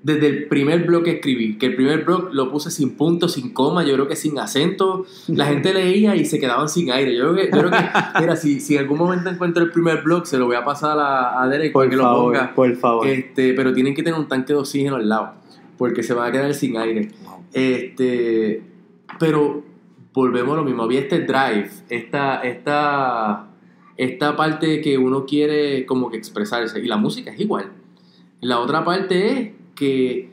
[0.00, 3.52] Desde el primer blog que escribí, que el primer blog lo puse sin punto, sin
[3.52, 7.16] coma, yo creo que sin acento, la gente leía y se quedaban sin aire.
[7.16, 10.02] Yo creo que, yo creo que mira, si, si en algún momento encuentro el primer
[10.02, 12.54] blog, se lo voy a pasar a, a Derek para que lo ponga.
[12.54, 13.08] por favor.
[13.08, 15.32] Este, pero tienen que tener un tanque de oxígeno al lado,
[15.76, 17.08] porque se van a quedar sin aire.
[17.52, 18.62] Este,
[19.18, 19.64] pero
[20.12, 20.82] volvemos a lo mismo.
[20.82, 23.46] Había este drive, esta, esta,
[23.98, 26.78] esta parte que uno quiere como que expresarse.
[26.80, 27.72] Y la música es igual.
[28.40, 30.30] La otra parte es que,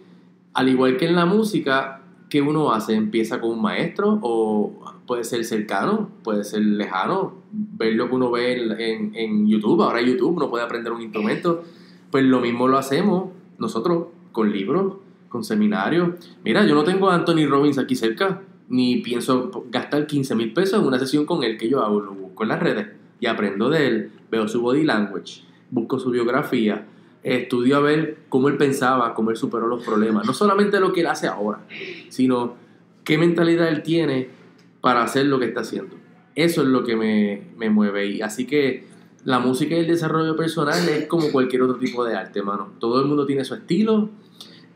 [0.54, 2.93] al igual que en la música, ¿qué uno hace?
[2.93, 4.71] Empieza con un maestro o
[5.08, 8.54] puede ser cercano, puede ser lejano, ver lo que uno ve
[9.15, 9.82] en, YouTube.
[9.82, 11.63] Ahora YouTube uno puede aprender un instrumento.
[12.12, 14.97] Pues lo mismo lo hacemos nosotros con libros,
[15.28, 16.10] con seminarios.
[16.43, 20.80] Mira, yo no tengo a Anthony Robbins aquí cerca, ni pienso gastar 15 mil pesos
[20.80, 21.99] en una sesión con él que yo hago.
[21.99, 26.12] Lo busco en las redes y aprendo de él, veo su body language, busco su
[26.12, 26.86] biografía,
[27.23, 30.25] estudio a ver cómo él pensaba, cómo él superó los problemas.
[30.25, 31.60] No solamente lo que él hace ahora,
[32.10, 32.56] sino
[33.04, 34.30] qué mentalidad él tiene
[34.82, 35.95] para hacer lo que está haciendo.
[36.36, 38.08] Eso es lo que me, me mueve.
[38.08, 38.86] Y así que
[39.23, 42.73] la música y el desarrollo personal es como cualquier otro tipo de arte, mano.
[42.80, 44.10] Todo el mundo tiene su estilo,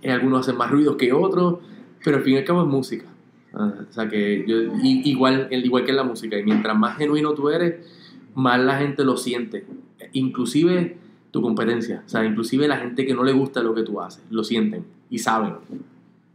[0.02, 1.60] eh, algunos hacen más ruidos que otros,
[2.04, 3.06] pero al fin y al cabo es música.
[3.54, 7.34] Ah, o sea que yo, igual, igual que en la música, y mientras más genuino
[7.34, 7.76] tú eres,
[8.40, 9.66] más la gente lo siente.
[10.14, 10.98] Inclusive
[11.32, 14.24] tu competencia, o sea, inclusive la gente que no le gusta lo que tú haces,
[14.30, 15.54] lo sienten y saben.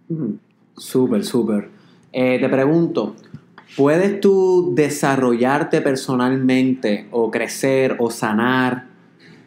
[0.08, 0.34] Mm,
[0.76, 1.68] Súper, súper.
[2.12, 3.14] Eh, te pregunto,
[3.76, 8.86] ¿puedes tú desarrollarte personalmente o crecer o sanar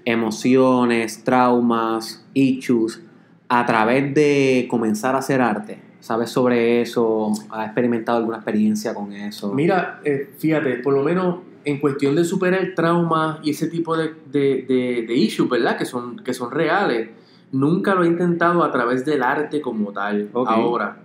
[0.05, 3.01] emociones, traumas, issues
[3.49, 5.79] a través de comenzar a hacer arte?
[5.99, 7.31] ¿Sabes sobre eso?
[7.49, 9.53] ¿Has experimentado alguna experiencia con eso?
[9.53, 13.95] Mira, eh, fíjate, por lo menos en cuestión de superar el trauma y ese tipo
[13.97, 15.77] de, de, de- de issues, ¿verdad?
[15.77, 17.09] Que son, que son reales,
[17.51, 20.29] nunca lo he intentado a través del arte como tal.
[20.53, 20.97] Ahora,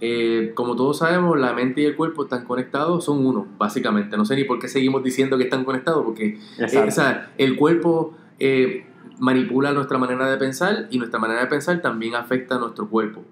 [0.00, 4.16] eh, como todos sabemos, la mente y el cuerpo están conectados, son uno, básicamente.
[4.16, 7.56] No sé ni por qué seguimos diciendo que están conectados, porque eh, o sea, el
[7.56, 8.84] cuerpo eh,
[9.18, 13.22] manipula nuestra manera de pensar y nuestra manera de pensar también afecta a nuestro cuerpo.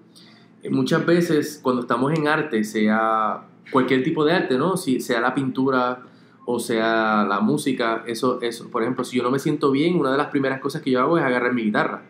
[0.71, 4.77] Muchas veces cuando estamos en arte, sea cualquier tipo de arte, ¿no?
[4.77, 6.03] Si, sea la pintura
[6.45, 10.11] o sea la música, eso, eso, por ejemplo, si yo no me siento bien, una
[10.11, 12.03] de las primeras cosas que yo hago es agarrar mi guitarra.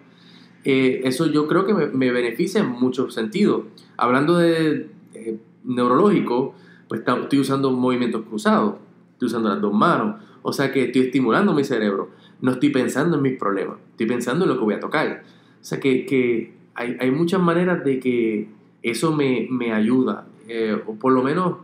[0.66, 3.64] Eh, eso yo creo que me, beneficia en muchos sentidos.
[3.98, 6.56] Hablando de eh, neurológico,
[6.88, 8.76] pues estoy usando movimientos cruzados,
[9.14, 13.18] estoy usando las dos manos, o sea que estoy estimulando mi cerebro, no estoy pensando
[13.18, 15.24] en mis problemas, estoy pensando en lo que voy a tocar.
[15.62, 18.50] O sea que, que hay, hay muchas maneras de que
[18.82, 21.58] eso me, me ayuda, eh, o por lo menos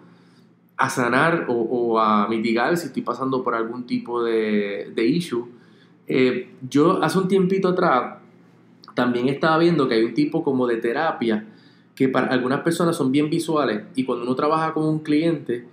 [0.79, 5.45] a sanar o, a mitigar si estoy pasando por algún tipo de, de issue.
[6.07, 8.19] Eh, yo hace un tiempito atrás
[8.95, 11.45] también estaba viendo que hay un tipo como de terapia
[11.95, 15.67] que para algunas personas son bien visuales y cuando uno trabaja con un cliente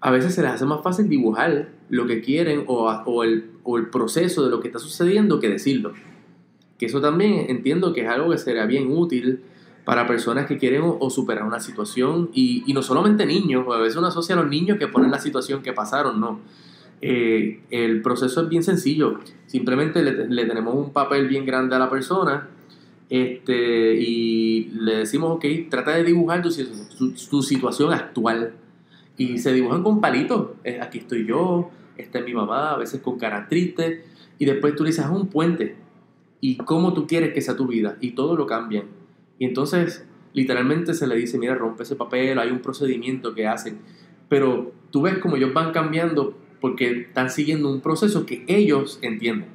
[0.00, 3.76] a veces se les hace más fácil dibujar lo que quieren o, o, el, o
[3.76, 5.92] el proceso de lo que está sucediendo que decirlo.
[6.78, 9.42] Que eso también entiendo que es algo que sería bien útil
[9.88, 12.28] para personas que quieren o, superar una situación.
[12.34, 15.62] Y, no solamente niños, a veces uno asocia a los niños que ponen la situación
[15.62, 16.40] que pasaron, no.
[17.00, 21.78] Eh, el proceso es bien sencillo, simplemente le, le, tenemos un papel bien grande a
[21.78, 22.48] la persona
[23.08, 26.50] este, y le decimos, ok, trata de dibujar tu,
[26.98, 28.52] tu, tu situación actual
[29.16, 30.48] y se dibujan con palitos,
[30.82, 34.04] aquí estoy yo, esta es mi mamá, a veces con cara triste,
[34.38, 35.76] y después tú le dices, un puente,
[36.42, 38.97] y cómo tú quieres que sea tu vida, y todo lo cambian.
[39.38, 43.78] Y entonces, literalmente se le dice, mira, rompe ese papel, hay un procedimiento que hacen,
[44.28, 49.48] pero tú ves como ellos van cambiando porque están siguiendo un proceso que ellos entienden.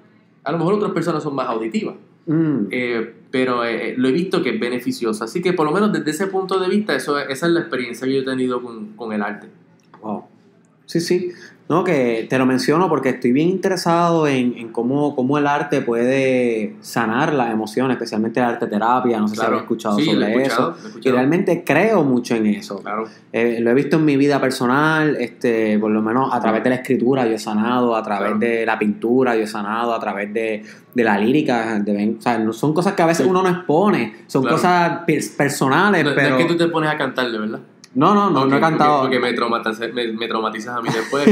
[0.43, 2.67] A lo mejor otras personas son más auditivas, mm.
[2.71, 5.23] eh, pero eh, lo he visto que es beneficioso.
[5.23, 8.07] Así que por lo menos desde ese punto de vista, eso, esa es la experiencia
[8.07, 9.47] que yo he tenido con, con el arte.
[10.01, 10.25] Wow.
[10.85, 11.31] Sí, sí.
[11.69, 16.75] No, que te lo menciono porque estoy bien interesado en, cómo, cómo, el arte puede
[16.81, 19.17] sanar las emociones, especialmente la arte terapia.
[19.17, 20.75] No sé si habéis escuchado sobre eso.
[21.01, 22.79] Y realmente creo mucho en eso.
[22.79, 23.05] Claro.
[23.31, 26.69] Eh, lo he visto en mi vida personal, este, por lo menos a través de
[26.69, 30.33] la escritura yo he sanado, a través de la pintura yo he sanado, a través
[30.33, 30.63] de,
[30.95, 31.79] la lírica.
[31.79, 35.01] De, o sea, son cosas que a veces uno no expone, son cosas
[35.37, 36.05] personales.
[36.13, 36.37] pero...
[36.37, 37.59] es que tú te pones a cantarle, ¿verdad?
[37.95, 39.01] No, no, no, no he cantado.
[39.01, 41.27] Porque, me, traumatizas, me, traumatizas a mí después.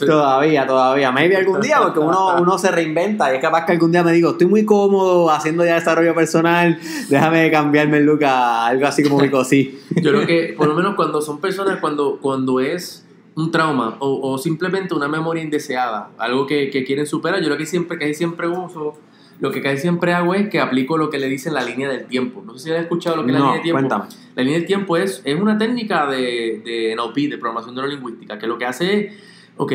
[0.06, 1.12] todavía, todavía.
[1.12, 4.12] Maybe algún día, porque uno, uno se reinventa y es capaz que algún día me
[4.12, 6.78] digo, estoy muy cómodo haciendo ya desarrollo personal,
[7.08, 9.78] déjame cambiarme el look a algo así como mi cosí.
[10.02, 13.06] Yo creo que, por lo menos cuando son personas, cuando, cuando es
[13.36, 17.58] un trauma o, o simplemente una memoria indeseada, algo que, que, quieren superar, yo creo
[17.58, 18.98] que siempre, que siempre uso
[19.40, 22.06] lo que casi siempre hago es que aplico lo que le dicen la línea del
[22.06, 22.42] tiempo.
[22.44, 23.78] No sé si has escuchado lo que es la línea del tiempo.
[23.80, 24.04] Cuéntame.
[24.36, 28.46] La línea del tiempo es, es una técnica de, de NLP, de programación neurolingüística, que
[28.46, 29.14] lo que hace es,
[29.56, 29.72] ok,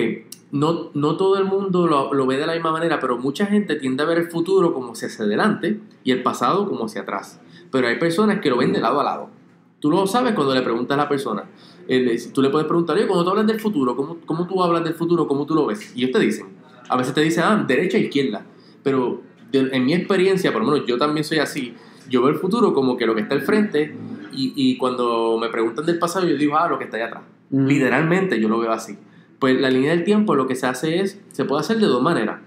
[0.51, 3.75] no, no todo el mundo lo, lo, ve de la misma manera, pero mucha gente
[3.75, 7.41] tiende a ver el futuro como hacia adelante y el pasado como hacia atrás.
[7.71, 9.29] Pero hay personas que lo ven de lado a lado.
[9.79, 11.43] Tú lo sabes cuando le preguntas a la persona.
[12.33, 14.93] tú le puedes preguntar, oye, cuando tú hablas del futuro, ¿cómo, ¿cómo tú hablas del
[14.93, 15.27] futuro?
[15.27, 15.91] ¿Cómo tú lo ves?
[15.95, 16.47] Y ellos te dicen.
[16.87, 18.45] A veces te dicen, ah, derecha e izquierda.
[18.83, 19.21] Pero
[19.59, 21.75] en mi experiencia, por lo menos yo también soy así,
[22.09, 23.95] yo veo el futuro como que lo que está al frente
[24.33, 27.23] y, y cuando me preguntan del pasado yo digo, ah, lo que está allá atrás.
[27.49, 28.97] Literalmente yo lo veo así.
[29.39, 32.01] Pues la línea del tiempo lo que se hace es, se puede hacer de dos
[32.01, 32.39] maneras.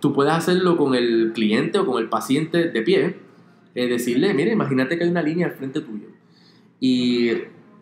[0.00, 3.16] Tú puedes hacerlo con el cliente o con el paciente de pie,
[3.74, 6.06] es decirle, mire, imagínate que hay una línea al frente tuyo
[6.80, 7.30] y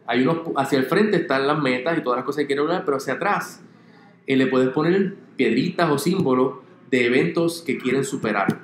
[0.06, 2.84] hay unos, hacia el frente están las metas y todas las cosas que quiere lograr,
[2.84, 3.62] pero hacia atrás
[4.26, 6.63] eh, le puedes poner piedritas o símbolos
[6.94, 8.60] de eventos que quieren superar.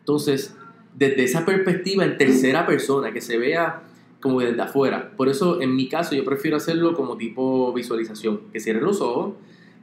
[0.00, 0.56] Entonces,
[0.96, 3.84] desde esa perspectiva en tercera persona, que se vea
[4.18, 5.12] como desde afuera.
[5.16, 8.40] Por eso, en mi caso, yo prefiero hacerlo como tipo visualización.
[8.52, 9.34] Que cierren los ojos,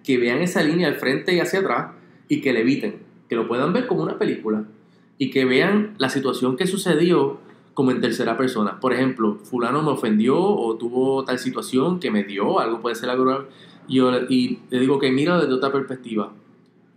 [0.04, 1.94] que vean esa línea al frente y hacia atrás
[2.28, 2.98] y que le eviten.
[3.30, 4.66] Que lo puedan ver como una película.
[5.18, 7.40] Y que vean la situación que sucedió
[7.74, 8.82] como en tercera persona.
[8.82, 13.10] Por ejemplo, fulano me ofendió o tuvo tal situación que me dio, algo puede ser
[13.10, 13.46] algo...
[13.88, 16.34] Y, yo, y le digo que mira desde otra perspectiva.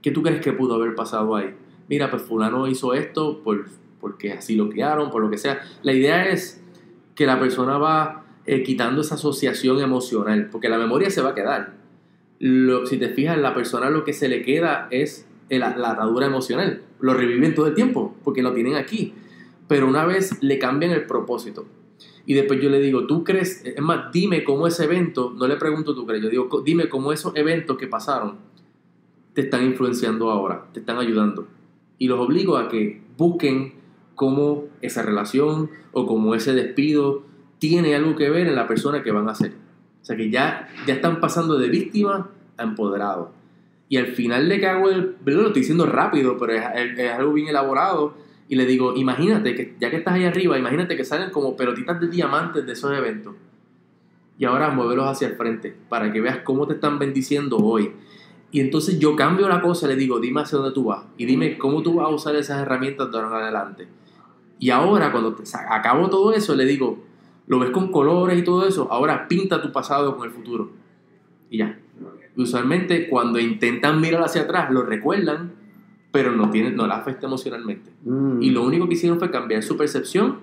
[0.07, 1.53] ¿Qué tú crees que pudo haber pasado ahí?
[1.88, 3.66] Mira, pues fulano hizo esto por,
[4.01, 5.61] porque así lo criaron, por lo que sea.
[5.83, 6.62] La idea es
[7.16, 11.35] que la persona va eh, quitando esa asociación emocional, porque la memoria se va a
[11.35, 11.75] quedar.
[12.38, 16.83] Si te fijas, la persona lo que se le queda es la atadura emocional.
[17.01, 19.12] Lo reviven todo el tiempo, porque lo tienen aquí.
[19.66, 21.66] Pero una vez le cambian el propósito.
[22.27, 23.61] Y después yo le digo, ¿tú crees?
[23.64, 27.12] Es más, dime cómo ese evento, no le pregunto tú crees, yo digo, dime cómo
[27.12, 28.55] esos eventos que pasaron
[29.37, 31.46] te están influenciando ahora, te están ayudando.
[31.99, 33.75] Y los obligo a que busquen
[34.14, 37.22] cómo esa relación o cómo ese despido
[37.59, 39.53] tiene algo que ver en la persona que van a ser.
[40.01, 43.33] O sea que ya, ya están pasando de víctima a empoderado.
[43.90, 45.16] Y al final que hago el...
[45.27, 48.14] Lo estoy diciendo rápido, pero es, algo bien elaborado.
[48.49, 52.01] Y le digo, imagínate que ya que estás ahí arriba, imagínate que salen como pelotitas
[52.01, 53.35] de diamantes de esos eventos.
[54.38, 57.92] Y ahora muévelos hacia el frente para que veas cómo te están bendiciendo hoy
[58.50, 61.59] y entonces yo cambio la cosa, le digo, dime hacia dónde tú vas y dime
[61.59, 63.88] cómo tú vas a usar esas herramientas de ahora en adelante.
[64.59, 65.36] Y ahora, cuando
[65.68, 67.05] acabo todo eso, le digo,
[67.47, 70.70] lo ves con colores y todo eso, ahora pinta tu pasado con el futuro.
[71.51, 71.78] Y ya.
[72.36, 75.53] usualmente cuando intentan mirar hacia atrás, lo recuerdan,
[76.11, 77.90] pero no, tienen, no la afecta emocionalmente.
[78.05, 78.42] Mm.
[78.42, 80.38] Y lo único que hicieron fue cambiar su percepción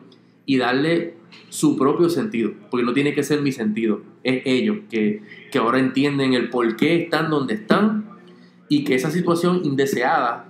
[0.45, 1.15] y darle
[1.49, 5.21] su propio sentido, porque no tiene que ser mi sentido, es ellos que,
[5.51, 8.05] que ahora entienden el por qué están donde están
[8.69, 10.47] y que esa situación indeseada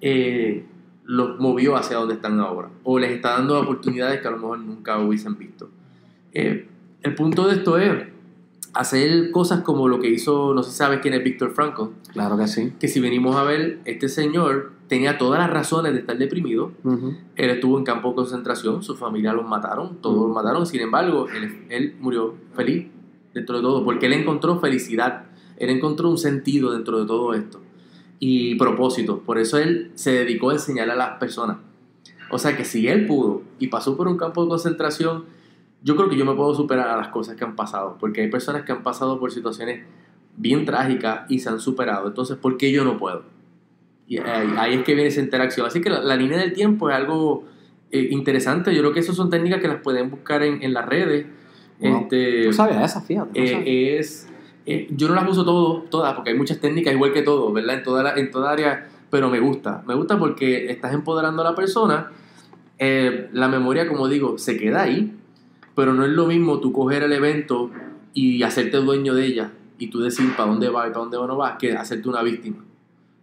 [0.00, 0.64] eh,
[1.04, 4.58] los movió hacia donde están ahora, o les está dando oportunidades que a lo mejor
[4.58, 5.70] nunca hubiesen visto.
[6.32, 6.66] Eh,
[7.02, 8.11] el punto de esto es
[8.74, 12.36] hacer cosas como lo que hizo, no sé si sabes quién es Víctor Franco, Claro
[12.38, 12.72] que sí.
[12.80, 16.72] que si venimos a ver, este señor tenía todas las razones de estar deprimido,
[17.36, 21.26] él estuvo en campo de concentración, su familia los mataron, todos los mataron, sin embargo,
[21.28, 22.86] él, él murió feliz
[23.34, 25.24] dentro de todo, porque él encontró felicidad,
[25.56, 27.60] él encontró un sentido dentro de todo esto
[28.18, 31.56] y propósito, por eso él se dedicó a enseñar a las personas.
[32.30, 35.24] O sea que si él pudo y pasó por un campo de concentración,
[35.84, 38.30] yo creo que yo me puedo superar a las cosas que han pasado, porque hay
[38.30, 39.84] personas que han pasado por situaciones
[40.36, 43.24] bien trágicas y se han superado, entonces, ¿por qué yo no puedo?
[44.06, 45.66] Y ahí, ahí es que viene esa interacción.
[45.66, 47.44] Así que la, la línea del tiempo es algo
[47.90, 48.74] eh, interesante.
[48.74, 51.26] Yo creo que esas son técnicas que las pueden buscar en, en las redes.
[51.80, 52.00] Wow.
[52.02, 53.30] Este, Tú sabías esa, fíjate.
[53.40, 54.28] eh, es,
[54.66, 57.76] eh, yo no las uso todo, todas, porque hay muchas técnicas igual que todo, ¿verdad?
[57.78, 59.82] En toda, la- en toda área, pero me gusta.
[59.86, 62.10] Me gusta porque estás empoderando a la persona.
[62.78, 65.14] Eh, la memoria, como digo, se queda ahí,
[65.74, 67.70] pero no es lo mismo tú coger el evento
[68.14, 71.36] y hacerte dueño de ella y tú decir para dónde va y para dónde no
[71.36, 72.58] vas, que hacerte una víctima.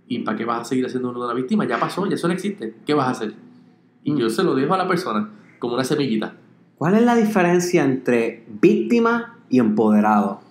[0.07, 1.65] ¿Y para qué vas a seguir haciendo una víctima?
[1.65, 2.75] Ya pasó, ya eso no existe.
[2.85, 3.33] ¿Qué vas a hacer?
[4.03, 4.17] Y Mm.
[4.17, 5.29] yo se lo dejo a la persona
[5.59, 6.33] como una semillita.
[6.77, 10.41] ¿Cuál es la diferencia entre víctima y empoderado?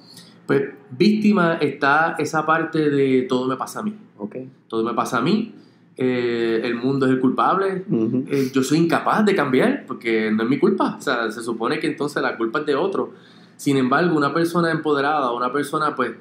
[0.46, 3.94] Pues víctima está esa parte de todo me pasa a mí.
[4.18, 4.36] Ok.
[4.68, 5.54] Todo me pasa a mí.
[6.00, 7.84] Eh, el mundo es el culpable.
[8.30, 10.94] Eh, yo soy incapaz de cambiar porque no es mi culpa.
[10.96, 13.12] O sea, se supone que entonces la culpa es de otro.
[13.56, 16.12] Sin embargo, una persona empoderada, una persona pues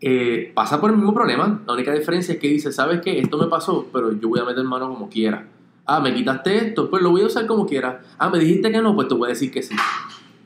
[0.00, 1.60] eh, pasa por el mismo problema.
[1.66, 3.20] La única diferencia es que dice, ¿sabes qué?
[3.20, 5.46] Esto me pasó, pero yo voy a meter mano como quiera.
[5.84, 8.00] Ah, me quitaste esto, pues lo voy a usar como quiera.
[8.16, 9.76] Ah, me dijiste que no, pues te voy a decir que sí.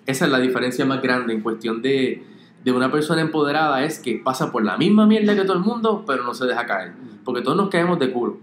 [0.05, 2.25] Esa es la diferencia más grande en cuestión de,
[2.64, 6.03] de una persona empoderada, es que pasa por la misma mierda que todo el mundo,
[6.05, 6.93] pero no se deja caer.
[7.25, 8.39] Porque todos nos caemos de culo.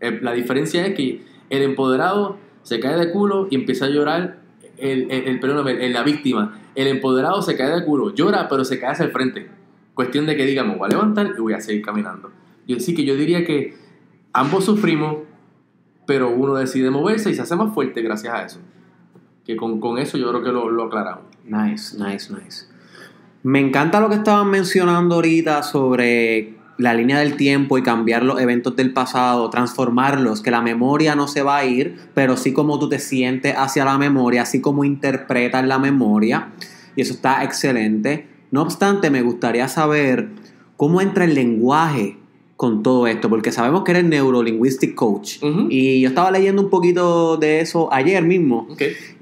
[0.00, 4.38] Eh, La diferencia es que el empoderado se cae de culo y empieza a llorar,
[4.78, 6.58] el, el, el- el- la víctima.
[6.74, 9.48] El empoderado se cae de culo, llora, pero se cae hacia el frente.
[9.94, 12.30] Cuestión de que digamos, voy a levantar y voy a seguir caminando.
[12.66, 13.74] Yo, sí que yo diría que
[14.32, 15.18] ambos sufrimos,
[16.06, 18.60] pero uno decide moverse y se hace más fuerte gracias a eso.
[19.46, 21.24] Que con, con eso yo creo que lo, lo aclaramos.
[21.44, 22.66] Nice, nice, nice.
[23.44, 28.40] Me encanta lo que estaban mencionando ahorita sobre la línea del tiempo y cambiar los
[28.40, 32.78] eventos del pasado, transformarlos, que la memoria no se va a ir, pero sí como
[32.78, 36.48] tú te sientes hacia la memoria, así como interpretas la memoria,
[36.94, 38.26] y eso está excelente.
[38.50, 40.28] No obstante, me gustaría saber
[40.76, 42.16] cómo entra el lenguaje
[42.56, 45.38] con todo esto, porque sabemos que eres neurolinguistic coach,
[45.70, 48.66] y yo estaba leyendo un poquito de eso ayer mismo,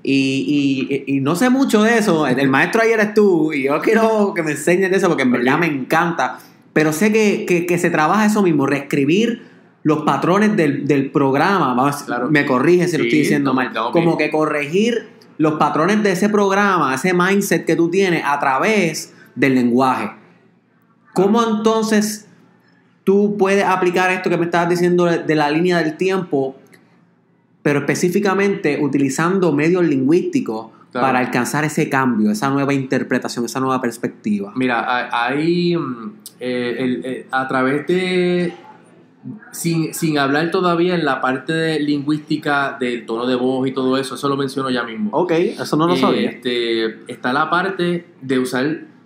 [0.02, 2.26] y, y- y no sé mucho de eso.
[2.26, 3.52] El maestro ayer eres tú.
[3.52, 6.38] Y yo quiero que me enseñes eso porque en verdad me encanta.
[6.74, 9.42] Pero sé que, que- que se trabaja eso mismo, reescribir
[9.82, 11.72] los patrones del, del programa.
[11.74, 12.30] Vamos, Claro.
[12.30, 13.72] Me corrige si lo estoy diciendo no, mal.
[13.72, 13.90] no.
[13.92, 15.08] Como que corregir
[15.38, 20.10] los patrones de ese programa, ese mindset que tú tienes a través del lenguaje.
[21.14, 22.26] ¿Cómo entonces
[23.04, 26.56] tú puedes aplicar esto que me estabas diciendo de la línea del tiempo,
[27.62, 31.08] pero específicamente utilizando medios lingüísticos Claro.
[31.08, 34.52] para alcanzar ese cambio, esa nueva interpretación, esa nueva perspectiva?
[34.54, 38.54] Mira, ha- hay mm, eh, el- eh, a través de
[39.50, 43.96] sin, sin hablar todavía en la parte de lingüística del tono de voz y todo
[43.98, 45.10] eso, eso lo menciono ya mismo.
[45.12, 46.30] Ok, eso no lo Eh, sabía.
[46.30, 48.64] Este, está la parte de usar,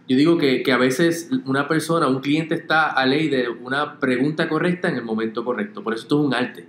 [0.08, 3.98] yo digo que, que a veces una persona, un cliente está a ley de una
[3.98, 6.66] pregunta correcta en el momento correcto, por eso esto es un arte.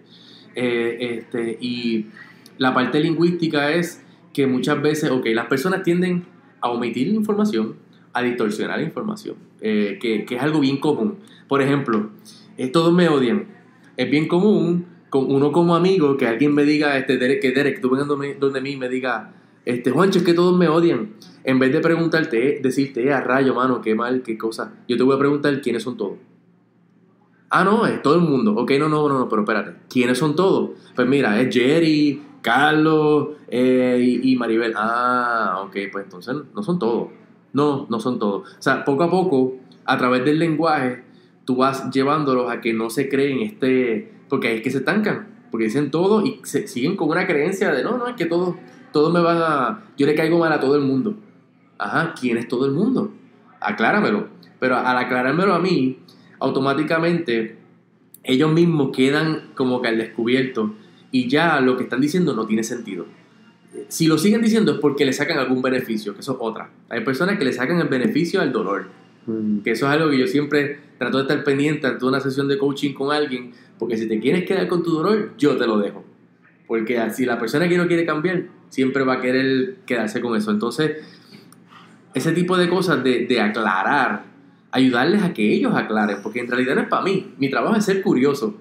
[0.56, 2.08] Eh, este, y
[2.58, 4.04] la parte lingüística es
[4.40, 6.24] que muchas veces, ok, las personas tienden
[6.62, 7.76] a omitir información,
[8.14, 11.18] a distorsionar información, eh, que, que es algo bien común.
[11.50, 12.12] Por ejemplo,
[12.56, 13.48] eh, todos me odian.
[13.98, 17.82] Es bien común con uno como amigo que alguien me diga, este, Derek, que Derek,
[17.82, 19.34] tú vengas donde, donde mí y me diga,
[19.66, 21.10] este, Juancho, es que todos me odian.
[21.44, 25.18] En vez de preguntarte, decirte, a rayo, mano, qué mal, qué cosa, yo te voy
[25.18, 26.18] a preguntar quiénes son todos.
[27.50, 28.54] Ah, no, es todo el mundo.
[28.56, 29.74] Ok, no, no, no, no, pero espérate.
[29.90, 30.70] ¿Quiénes son todos?
[30.96, 34.74] Pues mira, es Jerry, Carlos eh, y, Maribel.
[34.76, 37.10] Ah, ok, pues entonces no son todos.
[37.54, 38.50] No, no son todos.
[38.58, 41.04] O sea, poco a poco, a través del lenguaje,
[41.46, 44.14] tú vas llevándolos a que no se creen este...
[44.30, 45.28] Porque es que se estancan.
[45.50, 48.56] Porque dicen todo y se, siguen con una creencia de, no, no, es que todos
[48.92, 49.84] todos me van a...
[49.98, 51.16] Yo le caigo mal a todo el mundo.
[51.78, 53.12] Ajá, ¿quién es todo el mundo?
[53.60, 54.28] Acláramelo.
[54.60, 56.00] Pero al aclarármelo a mí,
[56.40, 57.58] automáticamente
[58.24, 60.74] ellos mismos quedan como que al descubierto
[61.12, 63.06] y ya lo que están diciendo no tiene sentido.
[63.88, 66.72] Si lo siguen diciendo es porque le sacan algún beneficio, que eso es otra.
[66.90, 68.88] Hay personas que le sacan el beneficio al dolor,
[69.30, 72.48] Mm, que eso es algo que yo siempre trato de estar pendiente ante una sesión
[72.48, 75.78] de coaching con alguien, porque si te quieres quedar con tu dolor, yo te lo
[75.78, 76.04] dejo.
[76.68, 80.52] Porque si la persona que no quiere cambiar, siempre va a querer quedarse con eso.
[80.52, 80.98] Entonces,
[82.14, 84.26] ese tipo de cosas de, de aclarar,
[84.72, 87.86] ayudarles a que ellos aclaren, porque en realidad no es para mí, mi trabajo es
[87.86, 88.56] ser curioso.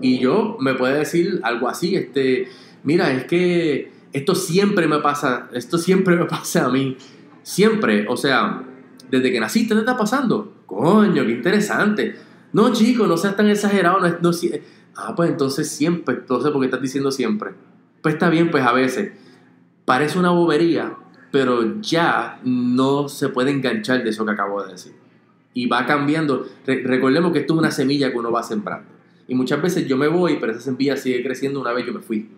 [0.00, 2.48] Y yo me puede decir algo así, este,
[2.84, 6.96] mira, es que esto siempre me pasa, esto siempre me pasa a mí,
[7.42, 8.62] siempre, o sea,
[9.10, 12.16] desde que naciste te está pasando, coño, qué interesante.
[12.52, 14.52] No, chico, no seas tan exagerado, no, no si-
[14.96, 17.50] ah, pues entonces siempre, entonces, ¿por qué estás diciendo siempre?
[18.02, 19.12] Pues está bien, pues a veces,
[19.84, 20.94] parece una bobería,
[21.30, 24.92] pero ya no se puede enganchar de eso que acabo de decir.
[25.52, 26.46] Y va cambiando.
[26.66, 28.88] Re- recordemos que esto es una semilla que uno va sembrando.
[29.28, 32.00] Y muchas veces yo me voy, pero esa semilla sigue creciendo una vez yo me
[32.00, 32.28] fui.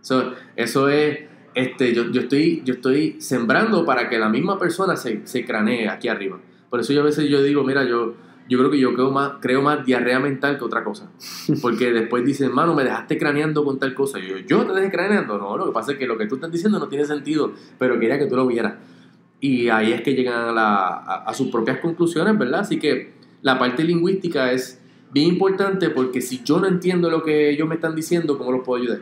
[0.00, 1.18] So, eso es,
[1.54, 5.88] este, yo, yo, estoy, yo estoy sembrando para que la misma persona se, se cranee
[5.88, 6.38] aquí arriba.
[6.70, 8.14] Por eso yo a veces yo digo, mira, yo,
[8.48, 11.10] yo creo que yo creo más, creo más diarrea mental que otra cosa.
[11.60, 14.18] Porque después dicen, hermano, me dejaste craneando con tal cosa.
[14.18, 15.36] Y yo, ¿yo te dejé craneando?
[15.36, 18.00] No, lo que pasa es que lo que tú estás diciendo no tiene sentido, pero
[18.00, 18.74] quería que tú lo vieras.
[19.40, 22.60] Y ahí es que llegan a, la- a- a sus propias conclusiones, ¿verdad?
[22.60, 23.12] Así que
[23.42, 24.79] la parte lingüística es
[25.12, 28.64] bien importante porque si yo no entiendo lo que ellos me están diciendo, ¿cómo los
[28.64, 29.00] puedo ayudar?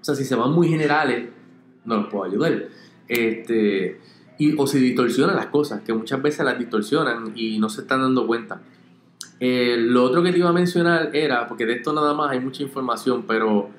[0.00, 1.28] O sea, si se van muy generales,
[1.84, 2.68] no los puedo ayudar.
[3.08, 4.00] Este,
[4.38, 8.00] y, o si distorsionan las cosas, que muchas veces las distorsionan y no se están
[8.00, 8.62] dando cuenta.
[9.40, 12.40] Eh, lo otro que te iba a mencionar era, porque de esto nada más hay
[12.40, 13.70] mucha información, pero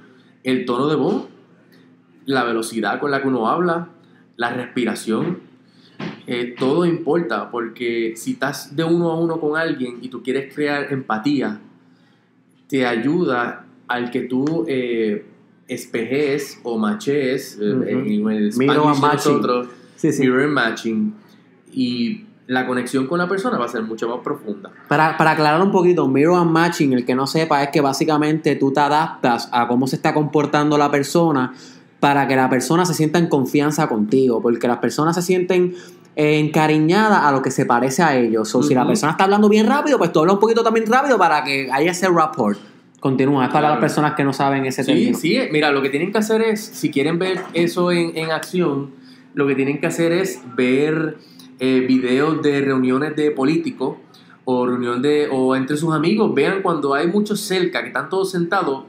[0.43, 1.27] el tono de voz,
[2.25, 3.89] la velocidad con la que uno habla,
[4.37, 5.39] la respiración,
[6.27, 10.53] eh, todo importa, porque si estás de uno a uno con alguien y tú quieres
[10.53, 11.59] crear empatía,
[12.67, 15.25] te ayuda al que tú eh,
[15.67, 17.83] espejes o machees, eh, Ujú.
[18.29, 19.31] en el Spanish de matching.
[19.33, 20.21] nosotros, Sí, sí.
[20.21, 21.13] mirror matching,
[21.73, 24.71] y la conexión con la persona va a ser mucho más profunda.
[24.87, 28.55] Para, para aclarar un poquito, mirror and matching, el que no sepa, es que básicamente
[28.55, 31.53] tú te adaptas a cómo se está comportando la persona
[32.01, 35.73] para que la persona se sienta en confianza contigo, porque las personas se sienten
[36.17, 38.53] eh, encariñadas a lo que se parece a ellos.
[38.53, 41.17] O si la persona está hablando bien rápido, pues tú hablas un poquito también rápido
[41.17, 42.57] para que haya ese rapport.
[42.99, 43.73] Continúa, es para Claro.
[43.75, 45.17] las personas que no saben ese Sí, término.
[45.17, 48.91] sí, mira, lo que tienen que hacer es, si quieren ver eso en, en acción,
[49.33, 51.17] lo que tienen que hacer es ver
[51.59, 53.95] eh, videos de reuniones de políticos
[54.43, 56.33] o reunión de o entre sus amigos.
[56.33, 58.85] Vean cuando hay muchos cerca, que están todos sentados,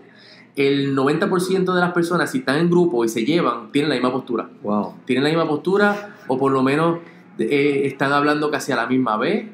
[0.56, 4.12] el 90% de las personas, si están en grupo y se llevan, tienen la misma
[4.12, 4.50] postura.
[4.62, 4.94] Wow.
[5.04, 6.98] Tienen la misma postura o por lo menos
[7.38, 9.46] eh, están hablando casi a la misma vez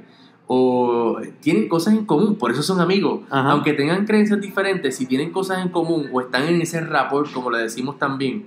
[0.49, 3.21] o tienen cosas en común, por eso son amigos.
[3.31, 3.51] Ajá.
[3.51, 7.51] Aunque tengan creencias diferentes, si tienen cosas en común o están en ese rapport, como
[7.51, 8.47] le decimos también,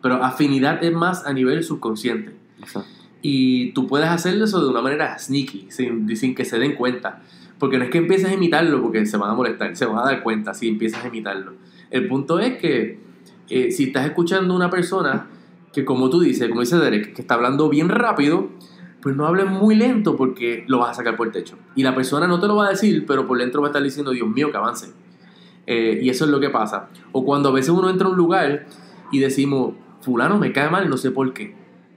[0.00, 2.34] pero afinidad es más a nivel subconsciente.
[3.20, 7.22] Y tú puedes hacer eso de una manera sneaky, sin, sin que se den cuenta.
[7.58, 10.04] Porque no es que empieces a imitarlo, porque se van a molestar, se van a
[10.04, 11.52] dar cuenta si empiezas a imitarlo.
[11.92, 12.98] El punto es que
[13.48, 15.28] eh, si estás escuchando a una persona
[15.72, 18.48] que, como tú dices, como dice Derek, que está hablando bien rápido,
[19.02, 21.56] pues no hables muy lento porque lo vas a sacar por el techo.
[21.76, 23.82] Y la persona no te lo va a decir, pero por dentro va a estar
[23.82, 24.92] diciendo, Dios mío, que avance.
[25.66, 26.88] Eh, y eso es lo que pasa.
[27.12, 28.66] O cuando a veces uno entra a un lugar
[29.10, 31.54] y decimos, fulano me cae mal, no sé por qué.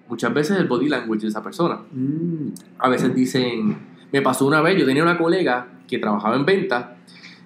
[0.10, 1.80] Muchas veces el body language de esa persona.
[1.92, 2.50] Mm.
[2.80, 3.78] A veces dicen,
[4.12, 6.98] me pasó una vez, yo tenía una colega que trabajaba en venta,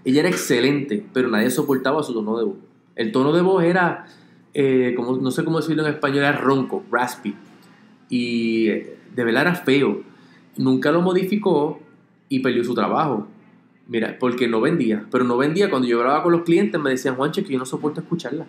[0.10, 2.57] ella era excelente, pero nadie soportaba su tono de voz.
[2.95, 4.05] El tono de voz era,
[4.53, 7.36] eh, como, no sé cómo decirlo en español, era ronco, raspy.
[8.10, 10.01] Y eh, de verdad era feo.
[10.57, 11.80] Nunca lo modificó
[12.28, 13.28] y perdió su trabajo.
[13.88, 15.05] Mira, porque no vendía.
[15.12, 15.70] Pero no vendía.
[15.70, 18.45] Cuando yo hablaba con los clientes me decían, Juancho, que yo no soporto escucharla.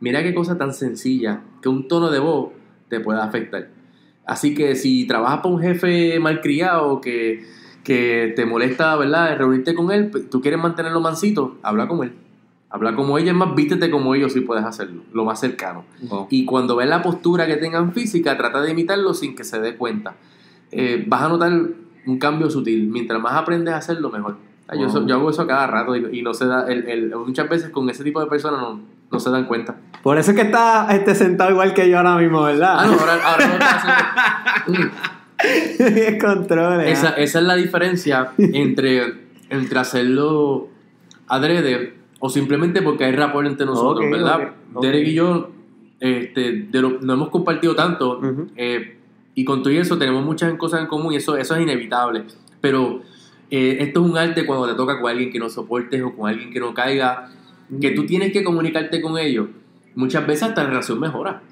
[0.00, 2.50] Mira qué cosa tan sencilla que un tono de voz
[2.88, 3.68] te puede afectar.
[4.24, 7.44] Así que si trabajas para un jefe malcriado que,
[7.88, 9.34] que te molesta, ¿verdad?
[9.38, 12.12] Reunirte con él, tú quieres mantenerlo mansito, habla con él.
[12.68, 15.86] Habla como ella, es más, vístete como ellos si puedes hacerlo, lo más cercano.
[16.28, 19.74] Y cuando ves la postura que tengan física, trata de imitarlo sin que se dé
[19.76, 20.16] cuenta.
[20.70, 21.50] Eh, vas a notar
[22.06, 22.88] un cambio sutil.
[22.88, 24.36] Mientras más aprendes a hacerlo, mejor.
[24.68, 26.66] Ah, Yo, hago eso a cada rato y, y no se da.
[26.70, 28.80] El, el- muchas veces con ese tipo de personas no,
[29.10, 29.76] no se dan cuenta.
[30.02, 32.76] Por eso es que está este, sentado igual que yo ahora mismo, ¿verdad?
[32.80, 34.90] Ah, no, ahora, ahora no haciendo.
[35.44, 36.18] Mm.
[36.20, 36.98] Controles.
[36.98, 39.14] Esa, esa es la diferencia entre,
[39.50, 40.68] entre hacerlo
[41.26, 44.40] adrede o simplemente porque hay rapport entre nosotros, ¿verdad?
[44.42, 44.82] ok, ok.
[44.82, 45.50] Derek y yo
[46.00, 48.48] este, de lo, no hemos compartido tanto Ujú.
[48.56, 48.96] eh,
[49.34, 52.24] y con todo eso tenemos muchas cosas en común y eso, eso es inevitable.
[52.60, 53.02] Pero
[53.50, 56.28] eh, esto es un arte cuando te toca con alguien que no soportes o con
[56.28, 57.30] alguien que no caiga,
[57.80, 59.48] que tú tienes que comunicarte con ellos.
[59.94, 61.42] Muchas veces hasta la relación mejora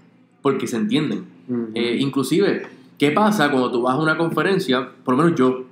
[0.42, 1.26] porque se entienden.
[1.74, 2.66] Eh, inclusive,
[2.98, 4.90] ¿qué pasa cuando tú vas a una conferencia?
[5.04, 5.64] Por lo menos yo.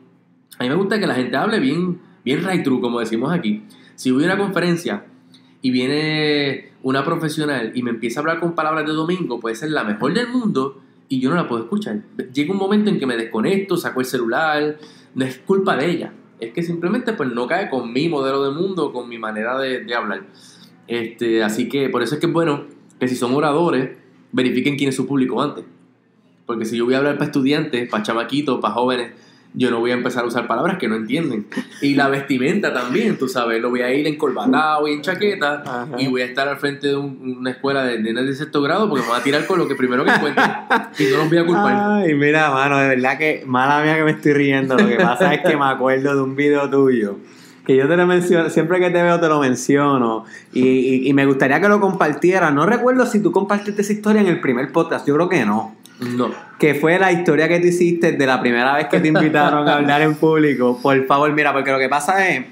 [0.59, 3.65] A mí me gusta que la gente hable bien, bien right true, como decimos aquí.
[3.97, 5.05] Si voy a una conferencia
[5.63, 9.71] y viene una profesional y me empieza a hablar con palabras de domingo, puede ser
[9.71, 12.03] la mejor del mundo y yo no la puedo escuchar.
[12.33, 14.79] Llega un momento en que me desconecto, saco el celular,
[15.15, 18.51] no es culpa de ella, es que simplemente pues no cae con mi modelo de
[18.51, 20.25] mundo, con mi manera de, de hablar.
[20.87, 22.65] Este, así que por eso es que es bueno
[23.01, 23.97] que si son oradores,
[24.33, 25.65] verifiquen quién es su público antes.
[26.47, 29.13] Porque si yo voy a hablar para estudiantes, para chamaquitos, para jóvenes,
[29.57, 31.47] yo no voy a empezar a usar palabras que no entienden.
[31.81, 35.63] Y la vestimenta también, tú sabes, lo voy a ir en colbatado y en chaqueta
[35.65, 35.89] Ajá.
[35.97, 38.89] y voy a estar al frente de un- una escuela de nenes de sexto grado
[38.89, 40.43] porque me van a tirar con lo que primero que encuentre
[40.99, 41.77] y no los voy a culpar.
[42.03, 44.77] Ay, mira, mano, de verdad que mala mía que me estoy riendo.
[44.77, 47.17] Lo que pasa es que me acuerdo de un video tuyo.
[47.65, 50.25] Que yo te lo menciono, siempre que te veo te lo menciono.
[50.53, 52.53] Y, y- y me gustaría que lo compartieras.
[52.53, 55.07] No recuerdo si tú compartiste esa historia en el primer podcast.
[55.07, 55.77] Yo creo que no.
[56.01, 56.31] No.
[56.59, 59.75] Que fue la historia que tú hiciste de la primera vez que te invitaron a
[59.77, 60.79] hablar en público.
[60.83, 62.45] Por favor, mira, porque lo que pasa es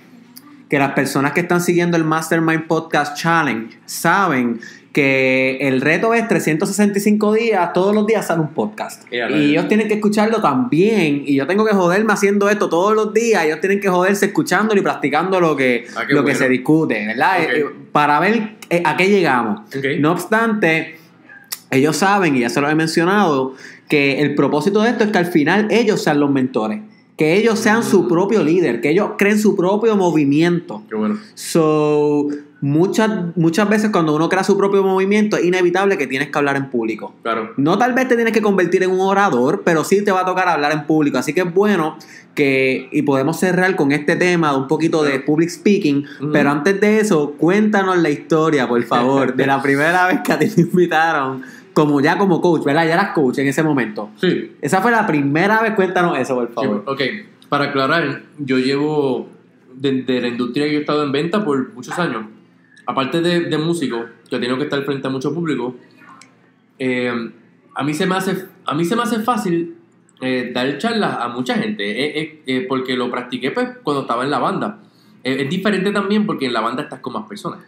[0.68, 4.60] que las personas que están siguiendo el Mastermind Podcast Challenge saben
[4.92, 9.04] que el reto es 365 días, todos los días sale un podcast.
[9.10, 11.22] Y ellos tienen que escucharlo también.
[11.26, 13.44] Y yo tengo que joderme haciendo esto todos los días.
[13.44, 17.42] Ellos tienen que joderse escuchándolo y practicando lo que, Ah, lo que se discute, ¿verdad?
[17.42, 19.62] Eh, Para ver eh, a qué llegamos.
[19.98, 20.98] No obstante,
[21.72, 23.54] ellos saben, y ya se lo he mencionado,
[23.88, 26.80] que el propósito de esto es que al final ellos sean los mentores.
[27.16, 27.84] Que ellos sean Mm.
[27.84, 30.82] su propio líder, que ellos creen su propio movimiento.
[30.88, 31.18] Qué bueno.
[31.34, 32.28] So,
[32.62, 36.56] muchas, muchas veces cuando uno crea su propio movimiento es inevitable que tienes que hablar
[36.56, 37.14] en público.
[37.22, 37.50] Claro.
[37.58, 40.24] No tal vez te tienes que convertir en un orador, pero sí te va a
[40.24, 41.18] tocar hablar en público.
[41.18, 41.96] Así que es bueno
[42.34, 46.80] que, y podemos cerrar con este tema de un poquito de public speaking, pero antes
[46.80, 50.62] de eso, cuéntanos la historia, por favor, de la primera vez que a ti te
[50.62, 51.42] invitaron,
[51.72, 52.86] como ya como coach, ¿verdad?
[52.86, 54.10] Ya eras coach en ese momento.
[54.16, 54.56] Sí.
[54.60, 56.84] Esa fue la primera vez, cuéntanos eso, por favor.
[56.86, 57.00] Ok,
[57.48, 59.28] para aclarar, yo llevo
[59.74, 62.24] de, de la industria que yo he estado en venta por muchos años.
[62.86, 65.76] Aparte de, de músico, que he tenido que estar frente a mucho público,
[66.78, 67.30] eh,
[67.74, 69.76] a, mí se me hace, a mí se me hace fácil
[70.20, 74.24] eh, dar charlas a mucha gente, eh, eh, eh, porque lo practiqué pues, cuando estaba
[74.24, 74.80] en la banda.
[75.22, 77.60] Eh, es diferente también porque en la banda estás con más personas.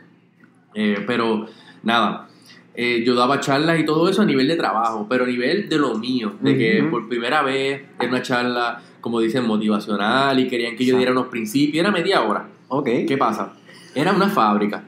[0.73, 1.47] Pero
[1.85, 2.29] nada,
[2.75, 5.79] eh, yo daba charlas y todo eso a nivel de trabajo, pero a nivel de
[5.79, 10.77] lo mío, de que por primera vez era una charla, como dicen, motivacional y querían
[10.77, 12.49] que yo diera unos principios, era media hora.
[12.69, 12.89] Ok.
[13.07, 13.53] ¿Qué pasa?
[13.95, 14.85] Era una fábrica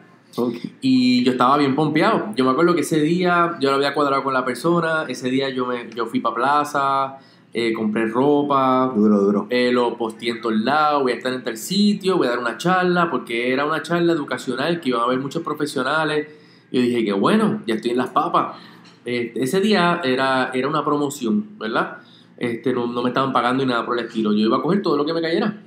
[0.81, 2.27] y yo estaba bien pompeado.
[2.35, 5.49] Yo me acuerdo que ese día yo lo había cuadrado con la persona, ese día
[5.51, 7.17] yo, me, yo fui para plaza,
[7.55, 9.47] eh, compré ropa, Duro, duro.
[9.49, 12.39] eh, lo posteé en todos lados, voy a estar en tal sitio, voy a dar
[12.39, 16.27] una charla, porque era una charla educacional que iban a haber muchos profesionales.
[16.73, 18.57] Yo dije que bueno, ya estoy en las papas.
[19.05, 21.99] Este, ese día era, era una promoción, ¿verdad?
[22.37, 24.33] Este, no, no me estaban pagando ni nada por el estilo.
[24.33, 25.63] Yo iba a coger todo lo que me cayera.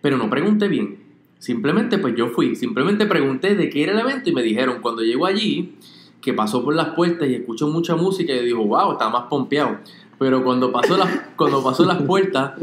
[0.00, 0.98] Pero no pregunté bien.
[1.38, 5.02] Simplemente pues yo fui, simplemente pregunté de qué era el evento y me dijeron, cuando
[5.02, 5.76] llego allí,
[6.20, 9.78] que pasó por las puertas y escucho mucha música y yo wow, estaba más pompeado.
[10.18, 12.54] Pero cuando pasó las, cuando pasó las puertas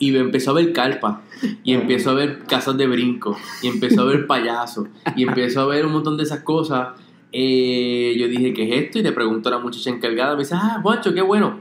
[0.00, 1.22] y empezó a ver carpa
[1.62, 5.66] y empezó a ver casas de brinco y empezó a ver payasos y empezó a
[5.66, 6.88] ver un montón de esas cosas,
[7.32, 8.98] eh, yo dije, ¿qué es esto?
[8.98, 11.60] Y le pregunto a la muchacha encargada, me dice, ah, Juancho, qué bueno.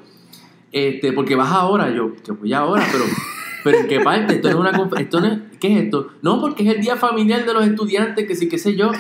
[0.72, 3.04] Este, porque vas ahora, yo, que voy ahora, pero,
[3.64, 4.36] pero ¿en qué parte?
[4.36, 6.08] Esto no es una esto no es- ¿qué es esto?
[6.22, 8.92] No, porque es el día familiar de los estudiantes, que sí, qué sé yo,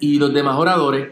[0.00, 1.08] y los demás oradores.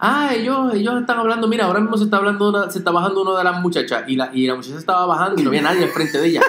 [0.00, 3.22] Ah, ellos, ellos están hablando, mira, ahora mismo se está hablando una- se está bajando
[3.22, 5.84] una de las muchachas, y la, y la muchacha estaba bajando y no había nadie
[5.84, 6.40] al frente de ella.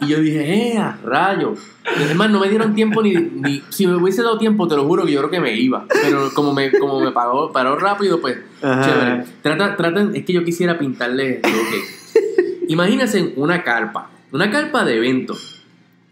[0.00, 1.54] Y yo dije, ¡eh, a rayo!
[1.96, 3.62] Y además, no me dieron tiempo ni, ni.
[3.68, 5.86] Si me hubiese dado tiempo, te lo juro que yo creo que me iba.
[6.02, 8.82] Pero como me, como me paró, paró rápido, pues, Ajá.
[8.84, 9.24] chévere.
[9.42, 12.62] Trata, traten, es que yo quisiera pintarles esto, ok.
[12.68, 15.36] Imagínense una carpa, una carpa de evento.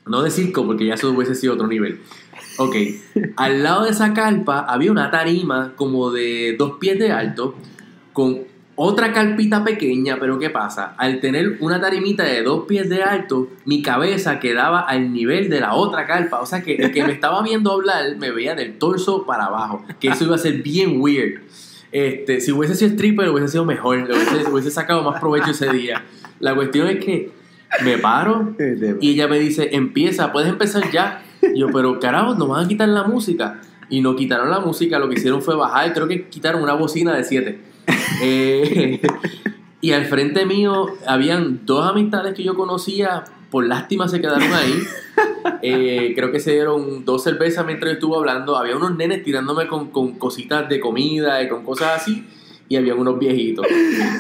[0.07, 2.01] No de circo, porque ya eso hubiese sido otro nivel.
[2.61, 2.77] Ok,
[3.37, 7.55] al lado de esa carpa había una tarima como de dos pies de alto,
[8.13, 8.41] con
[8.83, 10.95] otra carpita pequeña, pero ¿qué pasa?
[10.99, 15.61] Al tener una tarimita de dos pies de alto, mi cabeza quedaba al nivel de
[15.61, 16.41] la otra carpa.
[16.41, 19.85] O sea que el que me estaba viendo hablar me veía del torso para abajo,
[19.99, 21.41] que eso iba a ser bien weird.
[21.93, 26.05] Este, si hubiese sido stripper, hubiese sido mejor, hubiese, hubiese sacado más provecho ese día.
[26.39, 27.33] La cuestión es que
[27.85, 28.55] me paro
[29.01, 31.23] y ella me dice, empieza, puedes empezar ya.
[31.55, 33.61] Y yo, pero carajo, nos van a quitar la música.
[33.89, 37.15] Y no quitaron la música, lo que hicieron fue bajar, creo que quitaron una bocina
[37.15, 37.61] de 7.
[39.81, 44.75] y al frente mío habían dos amistades que yo conocía, por lástima se quedaron ahí.
[45.63, 48.57] Eh, creo que se dieron dos cervezas mientras yo estuve hablando.
[48.57, 52.27] Había unos nenes tirándome con, con cositas de comida y con cosas así.
[52.69, 53.67] Y había unos viejitos.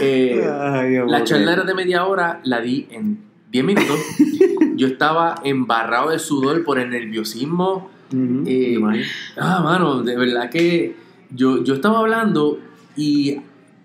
[0.00, 3.98] Eh, Ay, la charla era de media hora, la di en 10 minutos.
[4.76, 7.90] Yo estaba embarrado de sudor por el nerviosismo.
[8.12, 9.04] Ujú, Eh, imagino.
[9.36, 10.96] Ah, mano, de verdad que
[11.30, 12.58] yo, yo estaba hablando
[12.96, 13.36] y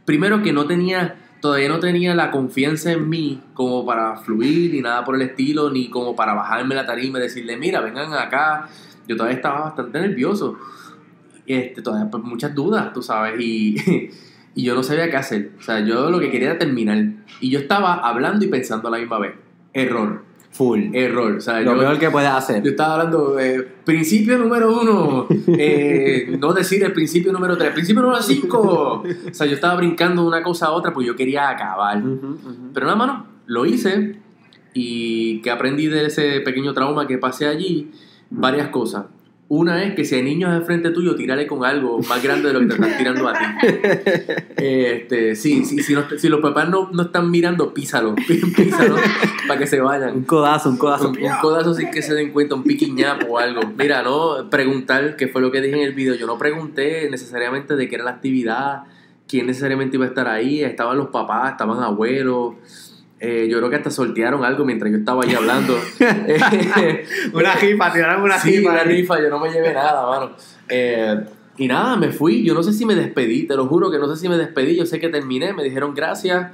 [0.06, 4.82] primero que no tenía, todavía no tenía la confianza en mí como para fluir ni
[4.82, 8.68] nada por el estilo, ni como para bajarme la tarima y decirle, mira, vengan acá.
[9.08, 10.58] Yo todavía estaba bastante nervioso.
[11.46, 13.76] Este, todavía pues, muchas dudas, tú sabes, y,
[14.56, 15.52] y yo no sabía qué hacer.
[15.60, 16.98] O sea, yo lo que quería era terminar.
[17.42, 19.34] Y yo estaba hablando y pensando a la misma vez.
[19.76, 20.24] Error.
[20.52, 20.96] Full.
[20.96, 21.36] Error.
[21.36, 22.64] O sea, Lo yo, peor que puedes hacer.
[22.64, 28.02] yo estaba hablando, eh, principio número uno, eh, no decir el principio número tres, principio
[28.02, 29.04] número cinco.
[29.04, 32.02] O sea, yo estaba brincando de una cosa a otra porque yo quería acabar.
[32.74, 34.16] Pero nada, mano, lo hice
[34.74, 37.92] y que aprendí de ese pequeño trauma que pasé allí,
[38.30, 39.06] varias cosas.
[39.48, 42.60] Una es que si hay niños enfrente tuyo, tírale con algo más grande de lo
[42.62, 43.46] que te están tirando a ti.
[44.58, 48.16] Este, sí, sí, si, no- si los papás no, no están mirando, písalo,
[48.56, 48.96] písalo
[49.48, 51.10] para que se vayan Un codazo, un codazo.
[51.10, 53.62] un, un codazo sin que se den cuenta, un piquiñapo o algo.
[53.78, 57.76] Mira, no preguntar, que fue lo que dije en el video, yo no pregunté necesariamente
[57.76, 58.84] de qué era la actividad,
[59.28, 62.56] quién necesariamente iba a estar ahí, estaban los papás, estaban abuelos.
[63.28, 65.76] Eh, yo creo que hasta sortearon algo mientras yo estaba ahí hablando.
[66.00, 68.70] Eh, Una jifa, tiraron una sí, jifa.
[68.72, 70.32] una rifa, yo no me llevé nada, mano.
[70.70, 71.20] Eh,
[71.58, 72.44] y nada, me fui.
[72.44, 74.76] Yo no sé si me despedí, te lo juro que no sé si me despedí.
[74.76, 76.52] Yo sé que terminé, me dijeron gracias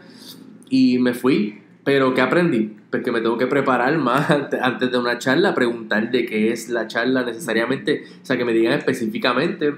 [0.70, 1.62] y me fui.
[1.84, 2.78] Pero ¿qué aprendí?
[2.92, 6.52] Pues que me tengo que preparar más ante- antes de una charla, preguntar de qué
[6.52, 9.74] es la charla necesariamente, o sea, que me digan específicamente.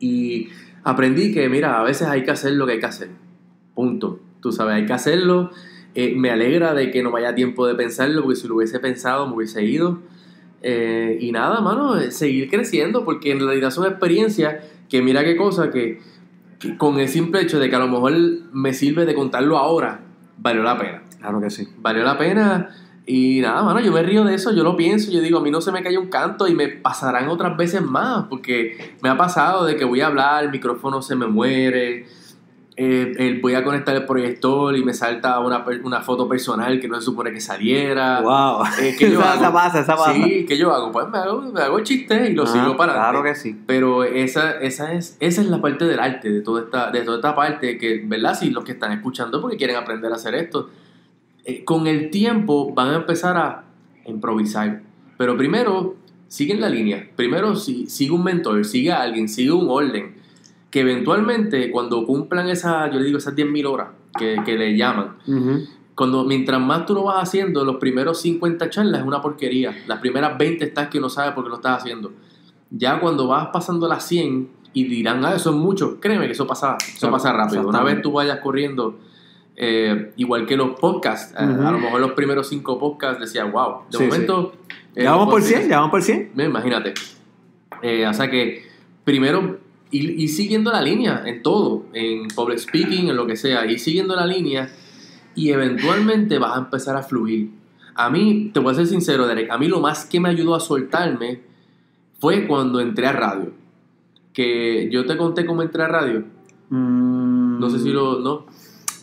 [0.00, 0.48] Y
[0.82, 3.08] aprendí que, mira, a veces hay que hacer lo que hay que hacer.
[3.74, 4.20] Punto.
[4.40, 5.50] Tú sabes, hay que hacerlo.
[5.94, 8.80] Eh, me alegra de que no me haya tiempo de pensarlo, porque si lo hubiese
[8.80, 10.00] pensado me hubiese ido.
[10.62, 15.36] Eh, y nada, mano, eh, seguir creciendo, porque en realidad son experiencias que mira qué
[15.36, 16.00] cosa, que,
[16.58, 18.12] que con el simple hecho de que a lo mejor
[18.52, 20.00] me sirve de contarlo ahora,
[20.38, 21.02] valió la pena.
[21.20, 21.68] Claro que sí.
[21.78, 22.70] Valió la pena.
[23.06, 25.50] Y nada, mano, yo me río de eso, yo lo pienso, yo digo, a mí
[25.50, 29.16] no se me cae un canto y me pasarán otras veces más, porque me ha
[29.16, 32.06] pasado de que voy a hablar, el micrófono se me muere,
[32.76, 36.88] eh, eh, voy a conectar el proyector y me salta una, una foto personal que
[36.88, 38.20] no se supone que saliera.
[38.20, 38.64] Wow.
[38.80, 39.40] Eh, ¿qué yo esa, hago?
[39.42, 40.12] esa pasa, esa pasa.
[40.12, 40.90] Sí, ¿qué yo hago?
[40.90, 43.56] Pues me hago, me hago el chiste y lo Ah, sigo para Claro que sí.
[43.66, 47.18] Pero esa, esa, es, esa es la parte del arte, de toda, esta, de toda
[47.18, 48.36] esta parte, que, ¿verdad?
[48.36, 50.70] Si los que están escuchando porque quieren aprender a hacer esto,
[51.44, 53.64] eh, con el tiempo van a empezar a
[54.04, 54.82] improvisar.
[55.16, 55.94] Pero primero,
[56.26, 57.08] siguen la línea.
[57.14, 60.13] Primero, si, sigue un mentor, sigue a alguien, sigue un orden.
[60.74, 65.18] Que eventualmente, cuando cumplan esas, yo le digo, esas 10.000 horas que, que le llaman,
[65.94, 69.72] cuando mientras más tú lo vas haciendo, los primeros 50 charlas es una porquería.
[69.86, 72.10] Las primeras 20 estás que no sabes por qué lo estás haciendo.
[72.70, 76.44] Ya cuando vas pasando las 100 y dirán, ah, eso es mucho, créeme que eso
[76.48, 77.68] pasa, eso Claro, pasa rápido.
[77.68, 78.98] Una vez tú vayas corriendo,
[79.54, 83.82] eh, igual que los podcasts, eh, a lo mejor los primeros 5 podcasts decía, wow,
[83.92, 84.54] de Sí, momento...
[84.96, 86.32] eh, Ya vamos por pues, 100, ya vamos por 100.
[86.34, 86.94] Mira, Imagínate.
[87.80, 88.64] Eh, o sea que
[89.04, 89.62] primero
[89.96, 94.14] ir siguiendo la línea en todo, en public speaking, en lo que sea, ir siguiendo
[94.16, 94.68] la línea
[95.34, 97.50] y eventualmente vas a empezar a fluir.
[97.94, 100.54] A mí, te voy a ser sincero, Derek, a mí lo más que me ayudó
[100.54, 101.40] a soltarme
[102.18, 103.52] fue cuando entré a radio.
[104.32, 106.24] Que yo te conté cómo entré a radio.
[106.70, 108.18] Mm, No sé si lo...
[108.20, 108.46] No.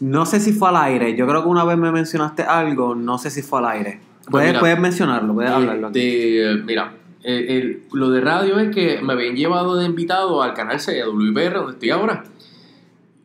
[0.01, 1.15] No sé si fue al aire.
[1.15, 2.95] Yo creo que una vez me mencionaste algo.
[2.95, 3.99] No sé si fue al aire.
[4.29, 4.59] Puedes, mira.
[4.59, 5.87] puedes mencionarlo, puedes hablarlo.
[5.87, 5.99] aquí.
[5.99, 10.53] Este, mira, el- el- lo de radio es que me habían llevado de invitado al
[10.53, 12.23] canal 6, a WPR, donde estoy ahora.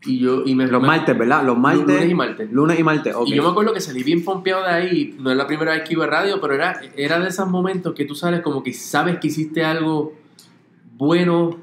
[0.05, 0.43] Y yo...
[0.47, 1.45] Y me, Los me- martes, ¿verdad?
[1.45, 1.87] Los martes.
[1.87, 2.53] Lunes y martes.
[2.53, 3.27] Lunes y martes, ok.
[3.29, 5.17] Y yo me acuerdo que salí bien pompeado de ahí.
[5.19, 7.93] No es la primera vez que iba a radio, pero era, era de esos momentos
[7.95, 10.15] que tú sales como que sabes que hiciste algo
[10.97, 11.59] bueno,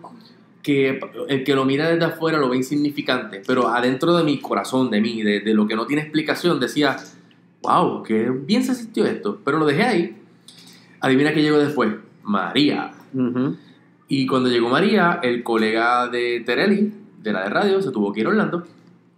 [0.62, 3.42] que el que lo mira desde afuera lo ve insignificante.
[3.48, 6.98] Pero adentro de mi corazón, de mí, de, de lo que no tiene explicación, decía,
[7.62, 9.40] wow, qué bien se sintió esto.
[9.46, 10.18] Pero lo dejé ahí.
[11.00, 11.94] Adivina qué llegó después.
[12.24, 12.92] María.
[14.08, 18.22] Y cuando llegó María, el colega de Tereli, de la de radio, se tuvo que
[18.22, 18.64] ir a Orlando.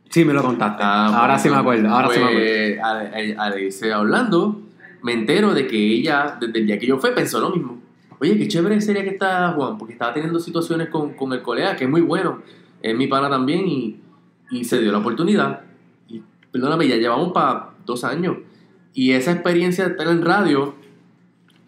[0.10, 0.82] Sí, me lo contaste.
[0.84, 2.46] Ah, ahora sí me acuerdo, ahora sí me acuerdo.
[2.46, 4.62] pues, Al, al- al irse a Orlando,
[5.02, 7.82] me entero de que ella, desde el día que yo fui, pensó lo mismo.
[8.20, 11.76] Oye, qué chévere sería que está Juan, porque estaba teniendo situaciones con, con el colega,
[11.76, 12.42] que es muy bueno,
[12.82, 14.00] es mi pana también, y,
[14.52, 15.62] y se dio la oportunidad.
[16.08, 18.38] Y perdóname, ya llevamos para dos años.
[18.94, 20.76] Y esa experiencia de estar en radio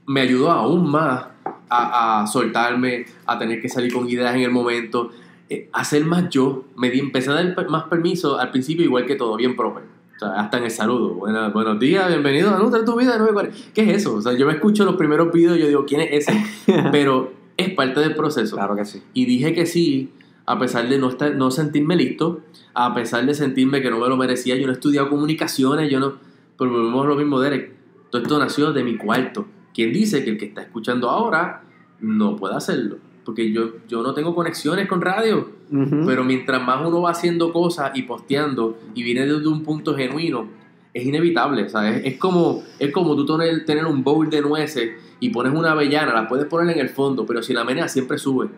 [0.08, 1.28] me ayudó aún más
[1.70, 5.12] a, a soltarme, a tener que salir con ideas en el momento,
[5.50, 6.66] eh, a ser más yo.
[6.76, 9.84] Me di, empecé a dar más permiso al principio, igual que todo, bien proper.
[10.16, 11.14] O sea, hasta en el saludo.
[11.54, 13.74] Buenos días, bienvenido a Nutra tu vida de 940.
[13.74, 14.16] ¿Qué es eso?
[14.16, 16.44] O sea, yo me escucho los primeros videos y yo digo, ¿quién es ese?
[16.92, 18.56] Pero es parte del proceso.
[18.56, 19.04] Claro que sí.
[19.14, 20.12] Y dije que sí,
[20.46, 22.40] a pesar de no, estar, no sentirme listo,
[22.74, 24.56] a pesar de sentirme que no me lo merecía.
[24.56, 26.16] Yo no he estudiado comunicaciones, yo no.
[26.58, 27.74] Pero volvemos a lo mismo, Derek.
[28.10, 29.46] Todo esto nació de mi cuarto.
[29.78, 31.62] ¿Quién dice que el que está escuchando ahora
[32.02, 32.98] no puede hacerlo?
[33.24, 35.52] Porque yo, yo no tengo conexiones con radio.
[35.70, 40.48] Pero mientras más uno va haciendo cosas y posteando y viene desde un punto genuino,
[40.96, 42.02] es inevitable, ¿sabes?
[42.06, 46.12] Es como, es como tú tener, tener un bowl de nueces y pones una avellana,
[46.12, 48.50] la puedes poner en el fondo, pero si la menea siempre sube.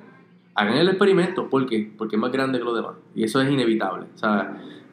[0.55, 1.91] Hagan el experimento, ¿por qué?
[1.97, 2.93] Porque es más grande que los demás.
[3.13, 4.45] Y eso es inevitable, ¿sabes?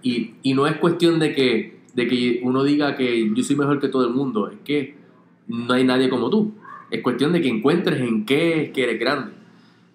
[0.02, 3.78] Y, y no es cuestión de que, de que uno diga que yo soy mejor
[3.78, 5.05] que todo el mundo, es que
[5.48, 6.54] no hay nadie como tú.
[6.90, 9.32] Es cuestión de que encuentres en qué es que eres grande.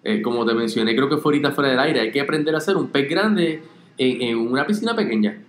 [0.04, 2.60] Eh, como te mencioné, creo que fue ahorita fuera del aire, hay que aprender a
[2.60, 3.62] ser un pez grande
[3.98, 5.42] en, en una piscina pequeña.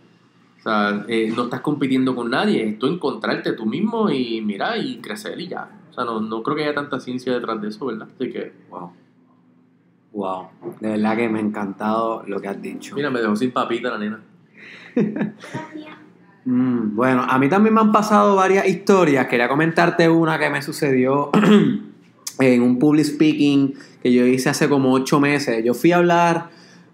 [0.59, 4.77] O sea, eh, no estás compitiendo con nadie, es tú encontrarte tú mismo y mira
[4.77, 5.69] y crecer y ya.
[5.89, 8.07] O sea, no, no creo que haya tanta ciencia detrás de eso, ¿verdad?
[8.15, 8.91] Así que, wow.
[10.13, 10.47] Wow,
[10.79, 12.95] de verdad que me ha encantado lo que has dicho.
[12.95, 14.23] Mira, me dejó sin papita la nena.
[16.45, 19.27] Mm, bueno, a mí también me han pasado varias historias.
[19.27, 21.31] Quería comentarte una que me sucedió
[22.39, 25.63] en un public speaking que yo hice hace como ocho meses.
[25.63, 26.49] Yo fui a hablar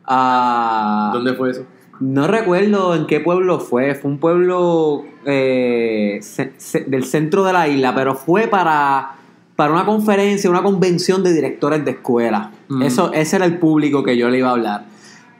[0.05, 1.11] a...
[1.13, 1.65] ¿Dónde fue eso?
[1.99, 3.95] No recuerdo en qué pueblo fue.
[3.95, 6.21] Fue un pueblo eh,
[6.87, 9.15] del centro de la isla, pero fue para,
[9.55, 12.51] para una conferencia, una convención de directores de escuela.
[12.69, 12.83] Mm.
[12.83, 14.85] Eso, ese era el público que yo le iba a hablar.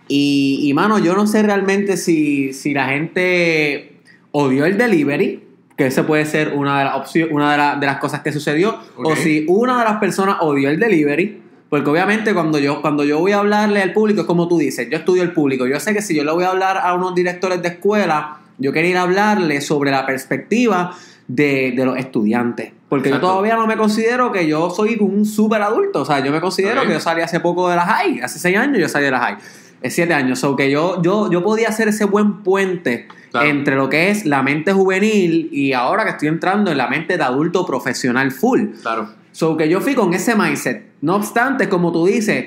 [0.07, 3.98] Y, y mano, yo no sé realmente si, si la gente
[4.31, 5.43] odió el delivery,
[5.77, 8.31] que ese puede ser una de las opciones, una de, la- de las cosas que
[8.31, 11.41] sucedió, o si una de las personas odió el delivery.
[11.69, 14.87] Porque obviamente cuando yo, cuando yo voy a hablarle al público, es como tú dices,
[14.89, 15.67] yo estudio el público.
[15.67, 18.73] Yo sé que si yo le voy a hablar a unos directores de escuela, yo
[18.73, 20.95] quería ir a hablarle sobre la perspectiva
[21.27, 22.71] de, de los estudiantes.
[22.89, 26.01] Porque yo todavía no me considero que yo soy un súper adulto.
[26.01, 28.19] O sea, yo me considero que yo salí hace poco de la high.
[28.21, 29.37] Hace seis años yo salí de la high.
[29.81, 30.39] Es siete años.
[30.39, 33.47] So que yo, yo, yo podía hacer ese buen puente Claro.
[33.47, 37.15] entre lo que es la mente juvenil y ahora que estoy entrando en la mente
[37.15, 38.69] de adulto profesional full.
[38.81, 39.09] Claro.
[39.31, 40.83] So que yo fui con ese mindset.
[41.01, 42.45] No obstante, como tú dices,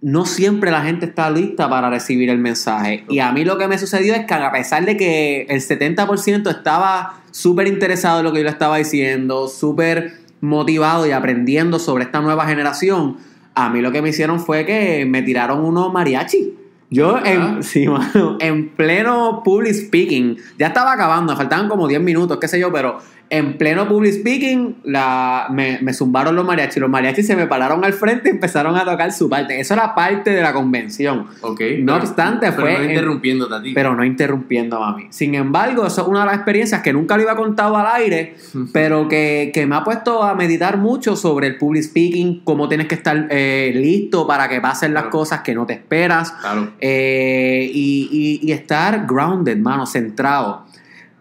[0.00, 3.04] no siempre la gente está lista para recibir el mensaje.
[3.08, 6.48] Y a mí lo que me sucedió es que a pesar de que el 70%
[6.50, 12.04] estaba súper interesado en lo que yo le estaba diciendo, súper motivado y aprendiendo sobre
[12.04, 13.18] esta nueva generación,
[13.56, 16.54] a mí lo que me hicieron fue que me tiraron unos mariachi.
[16.90, 17.56] Yo, en, ¿Verdad?
[17.62, 22.46] sí, mano, en pleno public speaking, ya estaba acabando, me faltaban como 10 minutos, qué
[22.46, 22.98] sé yo, pero
[23.28, 26.76] en pleno public speaking la, me, me zumbaron los mariachis.
[26.78, 29.58] Los mariachis se me pararon al frente y empezaron a tocar su parte.
[29.58, 31.60] Eso era parte de la convención, Ok.
[31.80, 33.72] No pero- obstante, pero fue no en- interrumpiéndote a ti.
[33.74, 35.06] pero no interrumpiendo a mí.
[35.10, 38.36] Sin embargo, eso es una de las experiencias que nunca lo iba contado al aire,
[38.72, 42.86] pero que, que me ha puesto a meditar mucho sobre el public speaking, cómo tienes
[42.86, 45.10] que estar eh, listo para que pasen las Claro.
[45.18, 46.30] cosas que no te esperas.
[46.32, 46.72] Claro.
[46.80, 48.08] Eh, y,
[48.42, 50.65] y- y estar grounded, mano, centrado.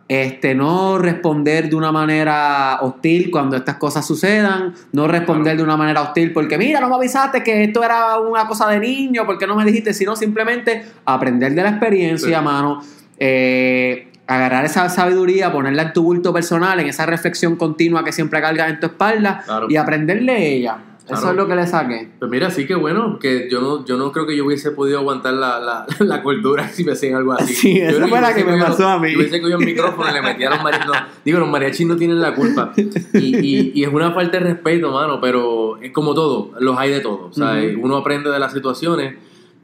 [0.07, 5.75] Este, no responder de una manera hostil cuando estas cosas sucedan, no responder de una
[5.77, 9.47] manera hostil porque mira, no me avisaste que esto era una cosa de niño, porque
[9.47, 12.45] no me dijiste, sino simplemente aprender de la experiencia, Sí.
[12.45, 12.83] mano,
[13.17, 18.39] eh, agarrar esa sabiduría, ponerla en tu bulto personal, en esa reflexión continua que siempre
[18.41, 19.67] cargas en tu espalda Claro.
[19.69, 20.77] y aprender de ella.
[21.07, 22.09] Eso es lo que le saqué.
[22.17, 24.99] Pues mira, sí que bueno, que yo no, yo no creo que yo hubiese podido
[24.99, 27.53] aguantar la, la, la cordura si me hacían algo así.
[27.53, 29.11] Sí, Yo creo fue la que me cogido- pasó a mí.
[29.11, 30.87] Yo hubiese cogido el micrófono y le metía a los mariachis.
[30.87, 30.93] No,
[31.23, 32.73] digo, los mariachis no tienen la culpa.
[33.13, 36.89] Y, y, y es una falta de respeto, mano, pero es como todo, los hay
[36.91, 37.27] de todo.
[37.27, 39.15] O sea, uno aprende de las situaciones.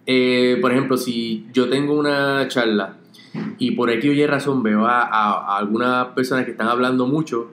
[0.05, 2.95] Eh, por ejemplo, si yo tengo una charla
[3.59, 7.05] y por X o Y razón veo a, a- a algunas personas que están hablando
[7.07, 7.49] mucho,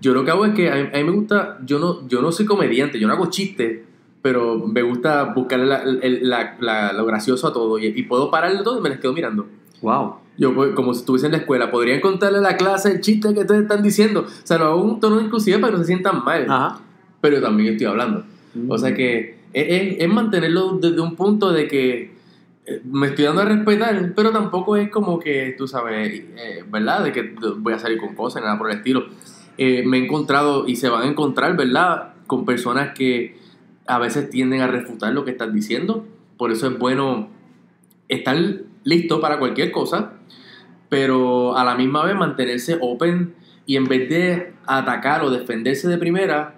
[0.00, 2.22] yo lo que hago es que a mí, a mí me gusta, yo no, yo
[2.22, 3.80] no soy comediante, yo no hago chistes,
[4.22, 8.30] pero me gusta buscarle la- el- la- la- lo gracioso a todo y, y puedo
[8.30, 9.46] pararle todo y me les quedo mirando.
[9.82, 10.16] Wow.
[10.38, 13.32] Yo, pues, como si estuviese en la escuela, podrían contarle a la clase el chiste
[13.32, 14.20] que ustedes están diciendo.
[14.26, 16.80] O sea, lo hago en un tono inclusive para que no se sientan mal, Ajá.
[17.20, 18.24] pero yo también estoy hablando.
[18.68, 22.16] O sea que es, es- es mantenerlo desde un punto de que
[22.66, 27.04] eh, me estoy dando a respetar, pero tampoco es como que, tú sabes, eh, ¿verdad?
[27.04, 29.06] De que voy a salir con cosas, nada por el estilo.
[29.58, 32.14] Eh, me he encontrado y se van a encontrar, ¿verdad?
[32.26, 33.36] Con personas que
[33.86, 36.06] a veces tienden a refutar lo que estás diciendo.
[36.36, 37.28] Por eso es bueno
[38.08, 38.36] estar
[38.84, 40.12] listo para cualquier cosa,
[40.88, 43.34] pero a la misma vez mantenerse open
[43.64, 46.54] y en vez de atacar o defenderse de primera,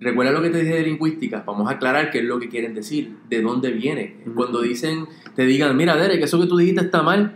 [0.00, 2.74] recuerda lo que te dije de lingüística, vamos a aclarar qué es lo que quieren
[2.74, 4.16] decir, de dónde viene.
[4.34, 7.34] Cuando dicen, te digan, mira Derek, eso que tú dijiste está mal,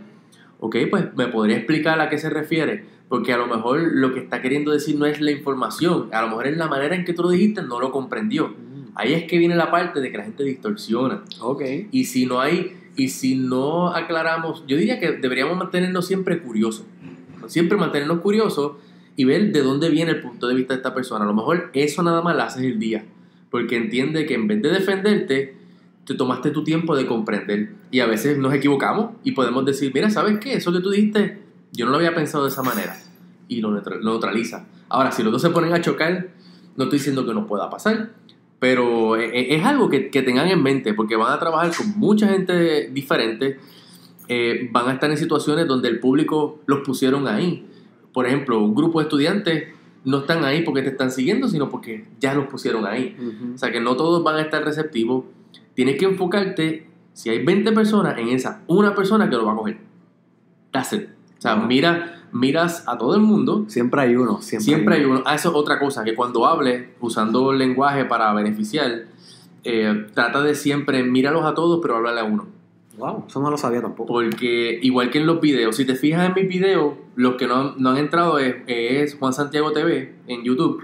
[0.59, 4.19] ok, pues me podría explicar a qué se refiere, porque a lo mejor lo que
[4.19, 7.13] está queriendo decir no es la información, a lo mejor es la manera en que
[7.13, 8.53] tú lo dijiste, no lo comprendió.
[8.93, 11.23] Ahí es que viene la parte de que la gente distorsiona.
[11.41, 11.63] Ok.
[11.91, 16.85] Y si no hay, y si no aclaramos, yo diría que deberíamos mantenernos siempre curiosos.
[17.47, 18.73] Siempre mantenernos curiosos
[19.15, 21.25] y ver de dónde viene el punto de vista de esta persona.
[21.25, 23.05] A lo mejor eso nada más le haces el día.
[23.49, 25.55] Porque entiende que en vez de defenderte,
[26.05, 27.71] te tomaste tu tiempo de comprender.
[27.89, 30.53] Y a veces nos equivocamos y podemos decir, mira, ¿sabes qué?
[30.53, 32.97] Eso que tú dijiste, yo no lo había pensado de esa manera.
[33.47, 34.65] Y lo, neutra- lo neutraliza.
[34.89, 36.29] Ahora, si los dos se ponen a chocar,
[36.75, 38.11] no estoy diciendo que no pueda pasar,
[38.59, 41.97] pero e- e- es algo que, que tengan en mente, porque van a trabajar con
[41.99, 43.59] mucha gente diferente,
[44.27, 47.65] eh, van a estar en situaciones donde el público los pusieron ahí.
[48.13, 49.69] Por ejemplo, un grupo de estudiantes
[50.05, 53.15] no están ahí porque te están siguiendo, sino porque ya los pusieron ahí.
[53.55, 55.25] O sea que no todos van a estar receptivos.
[55.73, 59.55] Tienes que enfocarte, si hay 20 personas, en esa una persona que lo va a
[59.55, 59.77] coger.
[60.71, 61.09] That's it.
[61.39, 63.63] O sea, mira, miras a todo el mundo.
[63.69, 64.41] Siempre hay uno.
[64.41, 65.23] Siempre, Siempre hay uno.
[65.25, 69.05] Ah, eso es otra cosa, que cuando hables, usando el lenguaje para beneficiar,
[69.63, 72.47] eh, trata de siempre míralos a todos, pero háblale a uno.
[72.97, 74.11] Wow, eso no lo sabía tampoco.
[74.11, 77.55] Porque igual que en los videos, si te fijas en mis videos, los que no
[77.55, 80.83] han, no han entrado es, es Juan Santiago TV en YouTube.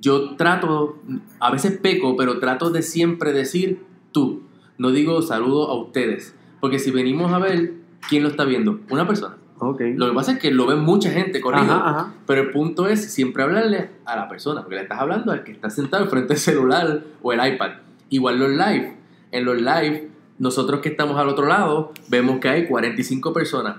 [0.00, 0.98] Yo trato,
[1.38, 4.42] a veces peco, pero trato de siempre decir tú.
[4.78, 6.34] No digo saludo a ustedes.
[6.60, 7.74] Porque si venimos a ver,
[8.08, 8.80] ¿quién lo está viendo?
[8.88, 9.36] Una persona.
[9.58, 9.80] Ok.
[9.94, 11.72] Lo que pasa es que lo ven mucha gente corrido.
[11.72, 12.14] Ajá, ajá.
[12.26, 15.52] Pero el punto es siempre hablarle a la persona, porque le estás hablando al que
[15.52, 17.70] está sentado frente al celular o el iPad.
[18.10, 18.96] Igual los live.
[19.32, 23.76] En los live, nosotros que estamos al otro lado, vemos que hay 45 personas,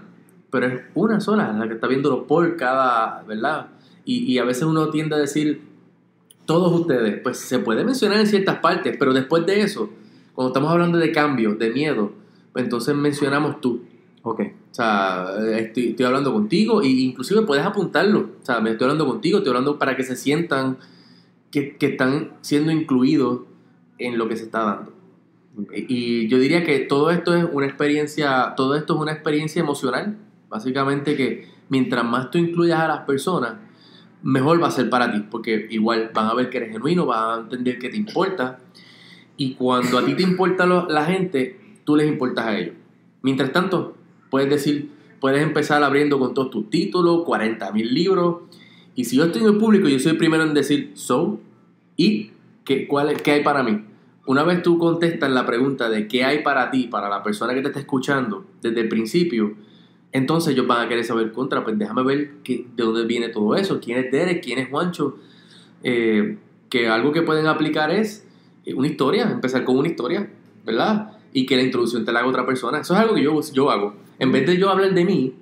[0.49, 3.67] pero es una sola la que está viéndolo por cada, ¿verdad?
[4.03, 5.61] Y, y a veces uno tiende a decir,
[6.45, 9.89] todos ustedes, pues se puede mencionar en ciertas partes, pero después de eso,
[10.33, 12.11] cuando estamos hablando de cambio, de miedo,
[12.53, 13.83] pues entonces mencionamos tú.
[14.23, 14.41] Ok.
[14.77, 18.29] O sea, estoy, hablando contigo e inclusive puedes apuntarlo.
[18.39, 20.77] O sea, me estoy hablando contigo, estoy hablando para que se sientan
[21.49, 23.39] que, están siendo incluidos
[23.97, 24.93] en lo que se está dando.
[25.73, 30.15] Y yo diría que todo esto es una experiencia, todo esto es una experiencia emocional.
[30.47, 33.55] Básicamente que mientras más tú incluyas a las personas,
[34.21, 37.39] mejor va a ser para ti, porque igual van a ver que eres genuino, van
[37.39, 38.59] a entender que te importa.
[39.37, 42.75] Y cuando a ti te importa la gente, tú les importas a ellos.
[43.23, 43.96] Mientras tanto,
[44.29, 48.41] puedes decir, puedes empezar abriendo con todos tus títulos, 40 mil libros.
[48.95, 51.39] Y si yo estoy en el público, yo soy el primero en decir, so,
[51.95, 52.31] ¿y
[52.65, 53.83] qué, cuál, qué hay para mí?
[54.25, 57.61] Una vez tú contestas la pregunta de qué hay para ti, para la persona que
[57.61, 59.53] te está escuchando desde el principio,
[60.11, 63.55] entonces ellos van a querer saber contra, pues déjame ver qué- de dónde viene todo
[63.55, 65.17] eso, quién es Derek, quién es Juancho.
[65.83, 66.37] Eh,
[66.69, 68.25] que algo que pueden aplicar es
[68.65, 70.29] eh, una historia, empezar con una historia,
[70.65, 71.16] ¿verdad?
[71.33, 72.79] Y que la introducción te la haga otra persona.
[72.79, 73.95] Eso es algo que yo, yo hago.
[74.19, 75.35] En vez de yo hablar de mí.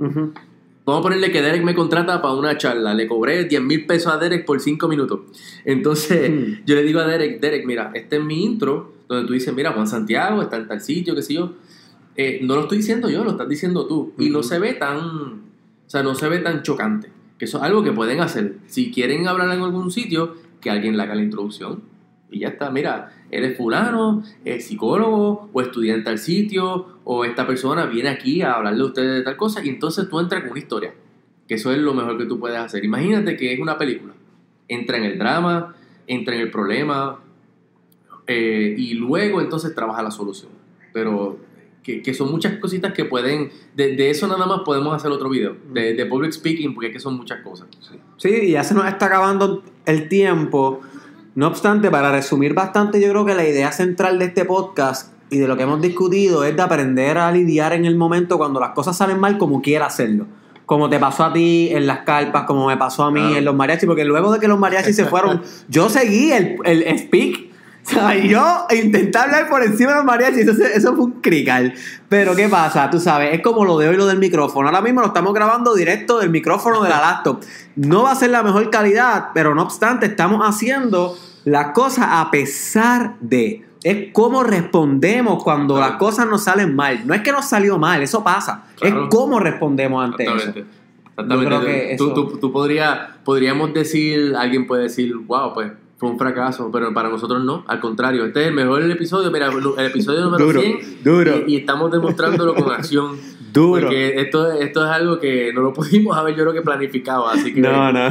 [0.85, 2.93] Vamos a ponerle que Derek me contrata para una charla.
[2.93, 5.21] Le cobré 10 mil pesos a Derek por 5 minutos.
[5.63, 9.53] Entonces, yo le digo a Derek, Derek, mira, este es mi intro, donde tú dices,
[9.53, 11.53] mira, Juan Santiago está en tal sitio, qué sé yo.
[12.15, 14.13] Eh, no lo estoy diciendo yo, lo estás diciendo tú.
[14.19, 15.39] Y no se ve tan, o
[15.87, 17.09] sea, no se ve tan chocante.
[17.39, 18.57] Que eso es algo que pueden hacer.
[18.67, 21.81] Si quieren hablar en algún sitio, que alguien le haga la introducción.
[22.31, 27.85] Y ya está, mira, eres fulano, es psicólogo, o estudiante al sitio, o esta persona
[27.85, 30.59] viene aquí a hablarle a ustedes de tal cosa, y entonces tú entras con una
[30.59, 30.93] historia.
[31.47, 32.83] Que eso es lo mejor que tú puedes hacer.
[32.83, 34.13] Imagínate que es una película.
[34.67, 35.75] Entra en el drama,
[36.07, 37.19] entra en el problema,
[38.25, 40.51] eh, y luego entonces trabaja la solución.
[40.91, 41.37] Pero
[41.83, 45.29] que, que son muchas cositas que pueden, de, de eso nada más podemos hacer otro
[45.29, 47.67] video, de, de public speaking, porque es que son muchas cosas.
[48.17, 50.81] Sí, y ya se nos está acabando el tiempo.
[51.35, 55.37] No obstante, para resumir bastante, yo creo que la idea central de este podcast y
[55.37, 58.69] de lo que hemos discutido es de aprender a lidiar en el momento cuando las
[58.69, 60.27] cosas salen mal como quiera hacerlo.
[60.65, 63.53] Como te pasó a ti en las carpas, como me pasó a mí en los
[63.53, 67.49] mariachis, porque luego de que los mariachis se fueron, yo seguí el, el speak.
[67.87, 71.73] O sea, yo intenté hablar por encima de los mariachis, eso, eso fue un crical.
[72.09, 72.89] Pero ¿qué pasa?
[72.89, 74.67] Tú sabes, es como lo de hoy lo del micrófono.
[74.69, 77.41] Ahora mismo lo estamos grabando directo del micrófono de la laptop.
[77.75, 82.31] No va a ser la mejor calidad, pero no obstante, estamos haciendo las cosas a
[82.31, 83.63] pesar de.
[83.83, 85.91] Es cómo respondemos cuando Claro.
[85.91, 87.05] las cosas nos salen mal.
[87.05, 88.63] No es que nos salió mal, eso pasa.
[88.79, 89.03] Claro.
[89.03, 90.33] Es cómo respondemos ante eso.
[90.33, 90.69] Exactamente.
[91.11, 91.43] Exactamente.
[91.43, 95.71] Yo creo que Tú- eso- tú- tú podría- podríamos decir, alguien puede decir, wow, pues
[95.97, 99.47] fue un fracaso, pero para nosotros no, al contrario, este es el mejor episodio, mira,
[99.49, 101.43] el episodio número Duro, 100 duro.
[101.47, 103.17] Y, y estamos demostrándolo con acción.
[103.53, 103.83] Duro.
[103.83, 107.53] Porque esto, esto es algo que no lo pudimos haber yo creo que planificado, así
[107.53, 108.09] que No, no.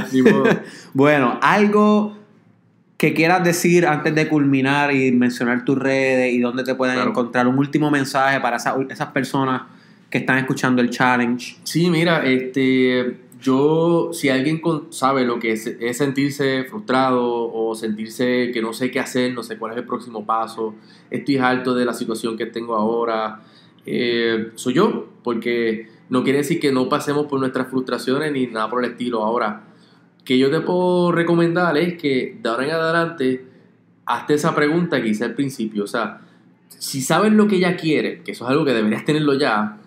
[0.94, 2.16] Bueno, algo
[2.96, 7.10] que quieras decir antes de culminar y mencionar tus redes y dónde te pueden Claro.
[7.10, 7.46] encontrar.
[7.46, 9.62] Un último mensaje para esa- esas personas
[10.08, 11.56] que están escuchando el challenge.
[11.64, 18.50] Sí, mira, este, yo, si alguien sabe lo que es, es sentirse frustrado o sentirse
[18.52, 20.74] que no sé qué hacer, no sé cuál es el próximo paso,
[21.10, 23.42] estoy harto de la situación que tengo ahora,
[23.84, 28.70] eh, soy yo, porque no quiere decir que no pasemos por nuestras frustraciones ni nada
[28.70, 29.22] por el estilo.
[29.22, 29.64] Ahora,
[30.24, 33.44] que yo te puedo recomendar es que de ahora en adelante,
[34.06, 36.22] hazte esa pregunta que hice al principio, o sea,
[36.70, 39.80] si sabes lo que ella quiere, que eso es algo que deberías tenerlo ya,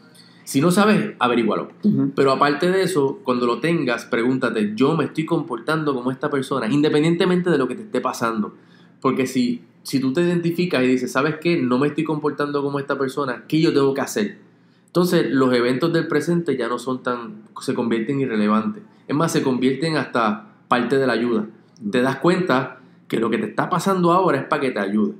[0.47, 1.67] si no sabes, averígualo.
[2.15, 6.69] Pero aparte de eso, cuando lo tengas, pregúntate, yo me estoy comportando como esta persona,
[6.69, 8.53] independientemente de lo que te esté pasando.
[9.01, 11.61] Porque si, si tú te identificas y dices, ¿sabes qué?
[11.61, 14.37] No me estoy comportando como esta persona, ¿qué yo tengo que hacer?
[14.85, 18.83] Entonces, los eventos del presente ya no son tan, se convierten irrelevantes.
[19.05, 21.45] Es más, se convierten hasta parte de la ayuda.
[21.91, 22.79] Te das cuenta
[23.09, 25.15] que lo que te está pasando ahora es para que te ayude.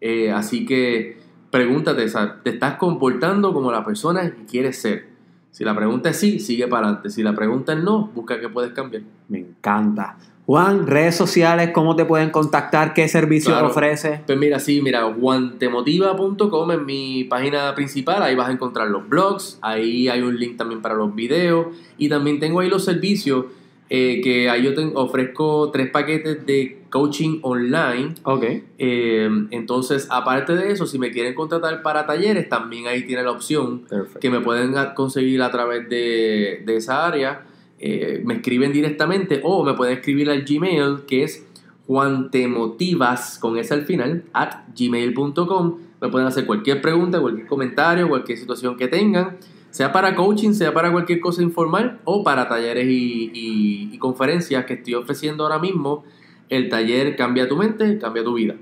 [0.00, 1.18] Eh, así que
[1.54, 2.32] pregúntate, ¿sabes?
[2.42, 5.06] ¿te estás comportando como la persona que quieres ser?
[5.52, 7.10] Si la pregunta es sí, sigue para adelante.
[7.10, 9.04] Si la pregunta es no, busca qué puedes cambiar.
[9.28, 10.16] Me encanta.
[10.46, 12.92] Juan, redes sociales, ¿cómo te pueden contactar?
[12.92, 13.68] ¿Qué servicio Claro.
[13.68, 14.22] ofrece?
[14.26, 19.60] Pues mira, sí, mira, guantemotiva.com es mi página principal, ahí vas a encontrar los blogs,
[19.62, 23.46] ahí hay un link también para los videos y también tengo ahí los servicios
[23.90, 28.14] eh, que ahí yo te ofrezco tres paquetes de coaching online.
[28.22, 28.44] Ok.
[28.78, 33.32] Eh, entonces, aparte de eso, si me quieren contratar para talleres, también ahí tiene la
[33.32, 34.20] opción Perfecto.
[34.20, 37.42] que me pueden conseguir a través de, de esa área.
[37.80, 41.44] Eh, me escriben directamente o me pueden escribir al Gmail que es
[41.88, 45.78] juantemotivas con ese al final at gmail.com.
[46.00, 49.36] Me pueden hacer cualquier pregunta, cualquier comentario, cualquier situación que tengan,
[49.70, 54.64] sea para coaching, sea para cualquier cosa informal o para talleres y, y- y conferencias
[54.64, 56.04] que estoy ofreciendo ahora mismo.
[56.48, 58.54] El taller Cambia tu mente, cambia tu vida.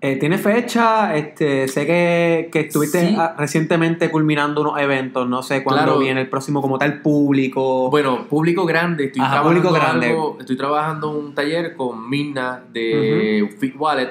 [0.00, 1.16] Eh, ¿Tiene fecha?
[1.16, 3.16] Este, sé que, que estuviste Sí.
[3.18, 5.26] ah, recientemente culminando unos eventos.
[5.26, 5.98] No sé cuándo Claro.
[5.98, 7.88] viene el próximo como tal público.
[7.90, 9.06] Bueno, público grande.
[9.06, 10.06] Estoy, Ajá, trabajando público grande.
[10.10, 14.10] algo- estoy trabajando un taller con Mirna de Fit Wallet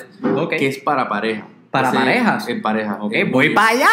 [0.58, 1.46] que es para pareja.
[1.70, 2.48] ¿Para parejas?
[2.50, 2.98] En pareja.
[3.02, 3.90] Ok, Es voy para allá.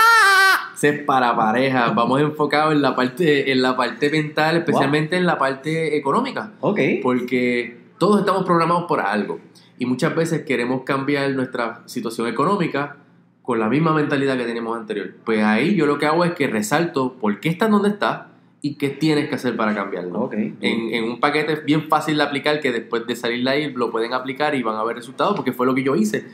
[0.82, 1.90] es para pareja.
[1.90, 6.52] Vamos enfocados en la parte, en la parte mental, especialmente en la parte económica.
[6.60, 6.80] Ok.
[7.02, 9.40] Porque todos estamos programados por algo.
[9.78, 12.96] Y muchas veces queremos cambiar nuestra situación económica
[13.42, 15.14] con la misma mentalidad que teníamos anterior.
[15.22, 18.22] Pues ahí yo lo que hago es que resalto por qué estás donde estás
[18.62, 20.18] y qué tienes que hacer para cambiarlo.
[20.22, 20.32] Ok.
[20.32, 23.90] En, en un paquete bien fácil de aplicar que después de salir de ahí lo
[23.90, 26.26] pueden aplicar y van a ver resultados porque fue lo que yo hice.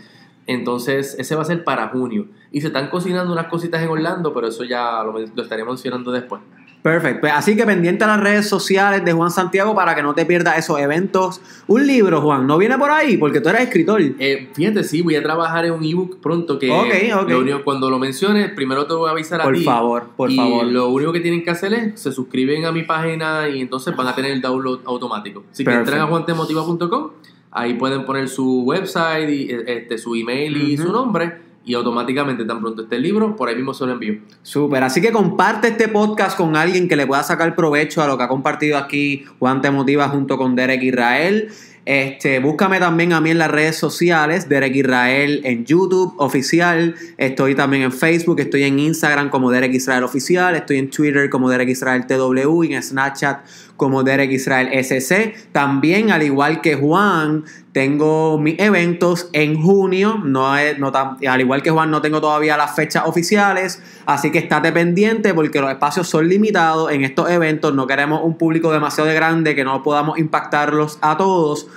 [0.47, 2.29] Entonces, ese va a ser para junio.
[2.53, 6.13] Y se están cocinando unas cositas en Orlando, pero eso ya lo, lo estaré mencionando
[6.13, 6.43] después.
[6.87, 7.21] Perfecto.
[7.23, 10.25] Pues así que pendiente a las redes sociales de Juan Santiago para que no te
[10.25, 11.41] pierdas esos eventos.
[11.67, 13.17] Un libro, Juan, ¿no viene por ahí?
[13.17, 14.01] Porque tú eres escritor.
[14.21, 17.29] Eh, fíjate, sí, voy a trabajar en un ebook pronto que Ok, ok.
[17.31, 19.65] lo único- cuando lo menciones, primero te voy a avisar a Por ti.
[19.65, 20.65] favor, por y favor.
[20.67, 24.07] lo único que tienen que hacer es se suscriben a mi página y entonces van
[24.07, 25.43] a tener el download automático.
[25.51, 25.91] Así que Perfecto.
[25.91, 27.11] entran a juantemotiva.com,
[27.51, 32.45] ahí pueden poner su website, y, eh, este, su email y su nombre y automáticamente
[32.45, 34.21] tan pronto esté el libro, por ahí mismo se lo envío.
[34.43, 38.17] Súper, así que comparte este podcast con alguien que le pueda sacar provecho a lo
[38.17, 41.49] que ha compartido aquí Juan Te Motiva junto con Derek Israel.
[41.85, 47.55] Este, búscame también a mí en las redes sociales, Derek Israel en YouTube oficial, estoy
[47.55, 51.69] también en Facebook, estoy en Instagram como Derek Israel oficial, estoy en Twitter como Derek
[51.69, 53.45] Israel TW y en Snapchat
[53.77, 55.35] como Derek Israel SC.
[55.53, 60.21] También, al igual que Juan, tengo mis eventos en junio.
[60.25, 63.83] No al igual que Juan, no tengo todavía las fechas oficiales.
[64.07, 67.75] Así que estate pendiente porque los espacios son limitados en estos eventos.
[67.75, 71.69] No queremos un público demasiado grande que no podamos impactarlos a todos.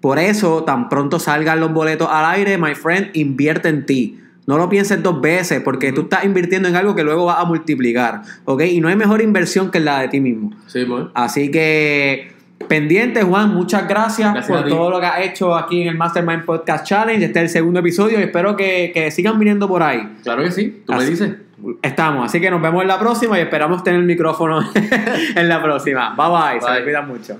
[0.00, 4.20] Por eso, tan pronto salgan los boletos al aire, my friend, invierte en ti.
[4.46, 7.44] No lo pienses dos veces porque tú estás invirtiendo en algo que luego vas a
[7.44, 8.22] multiplicar.
[8.44, 8.62] ¿Ok?
[8.62, 10.52] Y no hay mejor inversión que la de ti mismo.
[10.66, 11.10] Sí, bueno.
[11.14, 12.32] Así que
[12.68, 16.86] pendiente, Juan, muchas gracias, por todo lo que has hecho aquí en el Mastermind Podcast
[16.86, 17.24] Challenge.
[17.24, 20.16] Este es el segundo episodio y espero que, que sigan viniendo por ahí.
[20.22, 21.34] Claro que sí, tú Así- me dices.
[21.82, 24.60] Estamos, así que nos vemos en la próxima y esperamos tener el micrófono
[25.34, 26.14] en la próxima.
[26.14, 27.38] Bye bye, se me cuidan mucho.